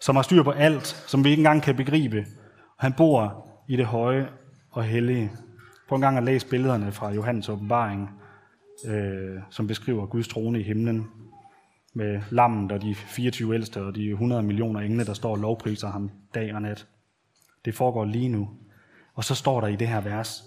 som 0.00 0.16
har 0.16 0.22
styr 0.22 0.42
på 0.42 0.50
alt, 0.50 0.86
som 0.86 1.24
vi 1.24 1.30
ikke 1.30 1.40
engang 1.40 1.62
kan 1.62 1.76
begribe. 1.76 2.26
Han 2.78 2.92
bor 2.92 3.48
i 3.68 3.76
det 3.76 3.86
høje 3.86 4.28
og 4.70 4.84
hellige. 4.84 5.32
Prøv 5.88 5.96
en 5.96 6.02
gang 6.02 6.18
at 6.18 6.24
læse 6.24 6.46
billederne 6.46 6.92
fra 6.92 7.12
Johannes 7.12 7.48
åbenbaring, 7.48 8.10
øh, 8.86 9.38
som 9.50 9.66
beskriver 9.66 10.06
Guds 10.06 10.28
trone 10.28 10.60
i 10.60 10.62
himlen, 10.62 11.10
med 11.96 12.22
lammet 12.30 12.72
og 12.72 12.82
de 12.82 12.94
24 12.94 13.54
ældste 13.54 13.82
og 13.82 13.94
de 13.94 14.10
100 14.10 14.42
millioner 14.42 14.80
engle, 14.80 15.06
der 15.06 15.14
står 15.14 15.30
og 15.30 15.38
lovpriser 15.38 15.88
ham 15.88 16.10
dag 16.34 16.54
og 16.54 16.62
nat. 16.62 16.86
Det 17.64 17.74
foregår 17.74 18.04
lige 18.04 18.28
nu. 18.28 18.50
Og 19.14 19.24
så 19.24 19.34
står 19.34 19.60
der 19.60 19.68
i 19.68 19.76
det 19.76 19.88
her 19.88 20.00
vers, 20.00 20.44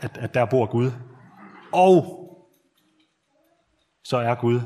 at, 0.00 0.18
at 0.18 0.34
der 0.34 0.44
bor 0.44 0.66
Gud. 0.66 0.90
Og 1.72 2.24
så 4.02 4.16
er 4.16 4.34
Gud 4.34 4.60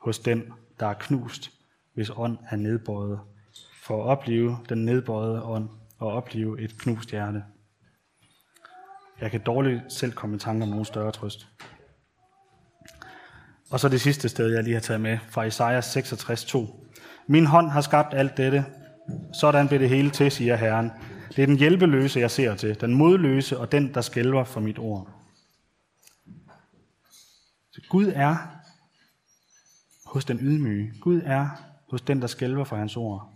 hos 0.00 0.18
den, 0.18 0.42
der 0.80 0.86
er 0.86 0.94
knust, 0.94 1.50
hvis 1.94 2.10
ånd 2.16 2.38
er 2.50 2.56
nedbøjet, 2.56 3.20
for 3.82 4.04
at 4.04 4.06
opleve 4.06 4.58
den 4.68 4.84
nedbøjede 4.84 5.42
ånd 5.42 5.68
og 5.98 6.12
opleve 6.12 6.60
et 6.60 6.78
knust 6.78 7.10
hjerte. 7.10 7.44
Jeg 9.20 9.30
kan 9.30 9.40
dårligt 9.40 9.92
selv 9.92 10.12
komme 10.12 10.36
i 10.36 10.38
tanke 10.38 10.62
om 10.62 10.68
nogen 10.68 10.84
større 10.84 11.12
trøst. 11.12 11.48
Og 13.70 13.80
så 13.80 13.88
det 13.88 14.00
sidste 14.00 14.28
sted, 14.28 14.54
jeg 14.54 14.64
lige 14.64 14.74
har 14.74 14.80
taget 14.80 15.00
med, 15.00 15.18
fra 15.28 15.44
Isaiah 15.44 15.82
66:2. 15.82 16.84
Min 17.26 17.46
hånd 17.46 17.70
har 17.70 17.80
skabt 17.80 18.14
alt 18.14 18.36
dette. 18.36 18.64
Sådan 19.32 19.66
bliver 19.66 19.78
det 19.78 19.88
hele 19.88 20.10
til, 20.10 20.30
siger 20.30 20.56
Herren. 20.56 20.90
Det 21.36 21.42
er 21.42 21.46
den 21.46 21.56
hjælpeløse, 21.56 22.20
jeg 22.20 22.30
ser 22.30 22.54
til, 22.54 22.80
den 22.80 22.94
modløse 22.94 23.58
og 23.58 23.72
den, 23.72 23.94
der 23.94 24.00
skælver 24.00 24.44
for 24.44 24.60
mit 24.60 24.78
ord. 24.78 25.08
Så 27.72 27.80
Gud 27.88 28.12
er 28.14 28.36
hos 30.06 30.24
den 30.24 30.38
ydmyge. 30.40 30.92
Gud 31.00 31.20
er 31.24 31.48
hos 31.90 32.00
den, 32.00 32.20
der 32.20 32.26
skælver 32.26 32.64
for 32.64 32.76
hans 32.76 32.96
ord. 32.96 33.32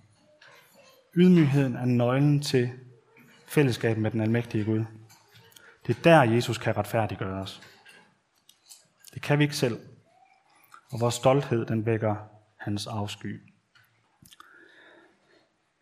Ydmygheden 1.16 1.76
er 1.76 1.84
nøglen 1.84 2.42
til 2.42 2.70
fællesskab 3.46 3.98
med 3.98 4.10
den 4.10 4.20
almægtige 4.20 4.64
Gud. 4.64 4.84
Det 5.86 5.96
er 5.96 6.02
der, 6.02 6.22
Jesus 6.22 6.58
kan 6.58 6.76
retfærdiggøre 6.76 7.42
os. 7.42 7.62
Det 9.14 9.22
kan 9.22 9.38
vi 9.38 9.44
ikke 9.44 9.56
selv. 9.56 9.78
Og 10.92 11.00
vores 11.00 11.14
stolthed, 11.14 11.66
den 11.66 11.86
vækker 11.86 12.16
hans 12.58 12.86
afsky. 12.86 13.42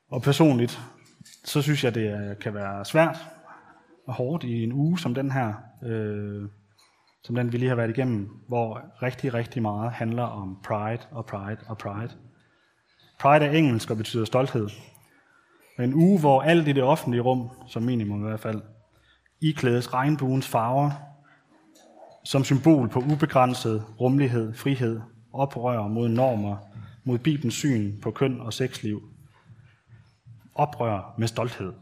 Og 0.09 0.23
personligt, 0.23 0.81
så 1.45 1.63
synes 1.63 1.85
jeg, 1.85 1.95
det 1.95 2.39
kan 2.39 2.55
være 2.55 2.85
svært 2.85 3.27
og 4.07 4.15
hårdt 4.15 4.45
i 4.45 4.63
en 4.63 4.73
uge 4.73 4.99
som 4.99 5.15
den 5.15 5.31
her, 5.31 5.55
øh, 5.83 6.49
som 7.25 7.35
den 7.35 7.53
vi 7.53 7.59
lige 7.59 7.69
har 7.69 7.77
været 7.77 7.91
igennem, 7.91 8.29
hvor 8.49 8.83
rigtig, 9.03 9.35
rigtig 9.35 9.63
meget 9.63 9.93
handler 9.93 10.23
om 10.23 10.59
pride 10.65 11.03
og 11.11 11.27
pride 11.27 11.61
og 11.67 11.79
pride. 11.79 12.13
Pride 13.21 13.45
er 13.45 13.51
engelsk 13.51 13.91
og 13.91 13.97
betyder 13.97 14.25
stolthed. 14.25 14.69
En 15.79 15.95
uge, 15.95 16.21
hvor 16.21 16.43
alt 16.43 16.69
i 16.69 16.73
det 16.73 16.83
offentlige 16.83 17.23
rum, 17.23 17.51
som 17.67 17.83
minimum 17.83 18.25
i 18.25 18.29
hvert 18.29 18.41
fald, 18.41 18.63
iklædes 19.41 19.95
regnbuens 19.95 20.49
farver, 20.49 20.91
som 22.27 22.45
symbol 22.45 22.89
på 22.89 22.99
ubegrænset 22.99 23.85
rummelighed, 24.01 24.55
frihed, 24.55 25.01
oprør 25.33 25.89
mod 25.89 26.09
normer, 26.09 26.57
mod 27.05 27.19
Bibelens 27.19 27.55
syn 27.55 28.01
på 28.01 28.11
køn 28.11 28.41
og 28.41 28.53
sexliv. 28.53 29.03
Oprør 30.55 31.15
med 31.19 31.29
stolthed. 31.29 31.73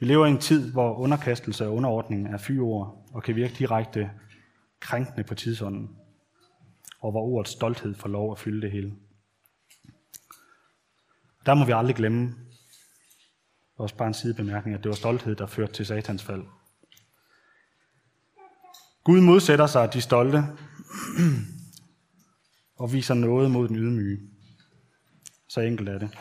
Vi 0.00 0.06
lever 0.06 0.26
i 0.26 0.30
en 0.30 0.38
tid, 0.38 0.72
hvor 0.72 0.94
underkastelse 0.94 1.66
og 1.66 1.74
underordning 1.74 2.28
er 2.28 2.38
fyord 2.38 3.06
og 3.12 3.22
kan 3.22 3.36
virke 3.36 3.54
direkte 3.58 4.10
krænkende 4.80 5.24
på 5.24 5.34
tidsånden, 5.34 5.90
og 7.00 7.10
hvor 7.10 7.20
ordets 7.20 7.50
stolthed 7.50 7.94
får 7.94 8.08
lov 8.08 8.32
at 8.32 8.38
fylde 8.38 8.62
det 8.62 8.70
hele. 8.70 8.94
Der 11.46 11.54
må 11.54 11.64
vi 11.64 11.72
aldrig 11.72 11.96
glemme, 11.96 12.34
også 13.76 13.96
bare 13.96 14.08
en 14.08 14.14
sidebemærkning, 14.14 14.76
at 14.76 14.82
det 14.82 14.88
var 14.88 14.96
stolthed, 14.96 15.36
der 15.36 15.46
førte 15.46 15.72
til 15.72 15.86
satans 15.86 16.22
fald. 16.22 16.42
Gud 19.04 19.20
modsætter 19.20 19.66
sig 19.66 19.92
de 19.92 20.00
stolte 20.00 20.44
og 22.76 22.92
viser 22.92 23.14
noget 23.14 23.50
mod 23.50 23.68
den 23.68 23.76
ydmyge. 23.76 24.20
Så 25.48 25.60
enkelt 25.60 25.88
er 25.88 25.98
det. 25.98 26.18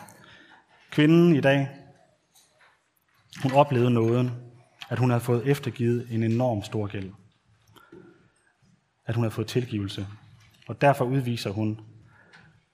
Kvinden 0.91 1.35
i 1.35 1.41
dag, 1.41 1.69
hun 3.43 3.51
oplevede 3.51 3.91
nåden, 3.91 4.31
at 4.89 4.99
hun 4.99 5.09
havde 5.09 5.23
fået 5.23 5.47
eftergivet 5.47 6.07
en 6.11 6.23
enorm 6.23 6.63
stor 6.63 6.87
gæld. 6.87 7.11
At 9.05 9.15
hun 9.15 9.23
havde 9.23 9.33
fået 9.33 9.47
tilgivelse. 9.47 10.07
Og 10.67 10.81
derfor 10.81 11.05
udviser 11.05 11.49
hun 11.49 11.79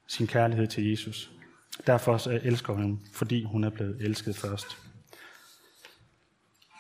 sin 0.08 0.28
kærlighed 0.28 0.68
til 0.68 0.90
Jesus. 0.90 1.32
Derfor 1.88 2.28
elsker 2.30 2.74
hun, 2.74 3.02
fordi 3.14 3.44
hun 3.44 3.64
er 3.64 3.70
blevet 3.70 4.02
elsket 4.02 4.36
først. 4.36 4.78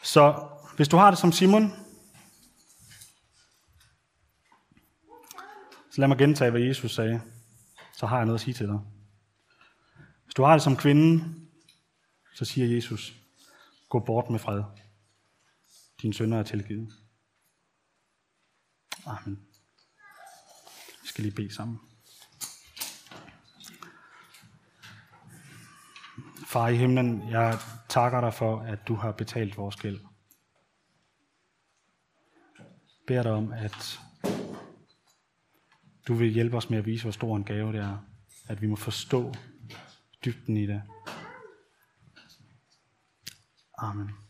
Så 0.04 0.48
hvis 0.76 0.88
du 0.88 0.98
har 0.98 1.10
det 1.10 1.20
som 1.20 1.32
Simon, 1.32 1.85
så 5.96 6.02
lad 6.02 6.08
mig 6.08 6.18
gentage, 6.18 6.52
hvad 6.52 6.62
Jesus 6.62 6.96
sagde. 6.96 7.22
Så 7.94 8.06
har 8.06 8.18
jeg 8.18 8.26
noget 8.26 8.40
at 8.40 8.44
sige 8.44 8.54
til 8.54 8.68
dig. 8.68 8.80
Hvis 10.24 10.34
du 10.34 10.44
har 10.44 10.54
det 10.54 10.62
som 10.62 10.78
kvinde, 10.78 11.36
så 12.34 12.46
siger 12.46 12.76
Jesus, 12.76 13.14
gå 13.90 14.00
bort 14.00 14.30
med 14.30 14.40
fred. 14.40 14.64
Din 16.02 16.14
sønner 16.14 16.40
er 16.40 16.44
tilgivet. 16.44 16.94
Amen. 19.06 19.48
Vi 21.02 21.08
skal 21.08 21.24
lige 21.24 21.36
bede 21.36 21.56
sammen. 21.56 21.80
Far 26.48 26.68
i 26.68 26.76
himlen, 26.76 27.30
jeg 27.30 27.60
takker 27.90 28.22
dig 28.22 28.34
for, 28.34 28.60
at 28.60 28.88
du 28.88 28.96
har 28.96 29.12
betalt 29.12 29.58
vores 29.58 29.76
gæld. 29.76 30.00
Bær 33.08 33.24
dig 33.24 33.32
om, 33.32 33.54
at 33.54 34.00
du 36.08 36.14
vil 36.14 36.32
hjælpe 36.32 36.58
os 36.58 36.70
med 36.70 36.78
at 36.78 36.86
vise, 36.86 37.04
hvor 37.04 37.12
stor 37.12 37.36
en 37.36 37.44
gave 37.44 37.74
det 37.74 37.80
er. 37.80 37.98
At 38.48 38.62
vi 38.62 38.68
må 38.68 38.76
forstå 38.76 39.34
dybden 40.26 40.58
i 40.58 40.66
det. 40.66 40.82
Amen. 43.78 44.25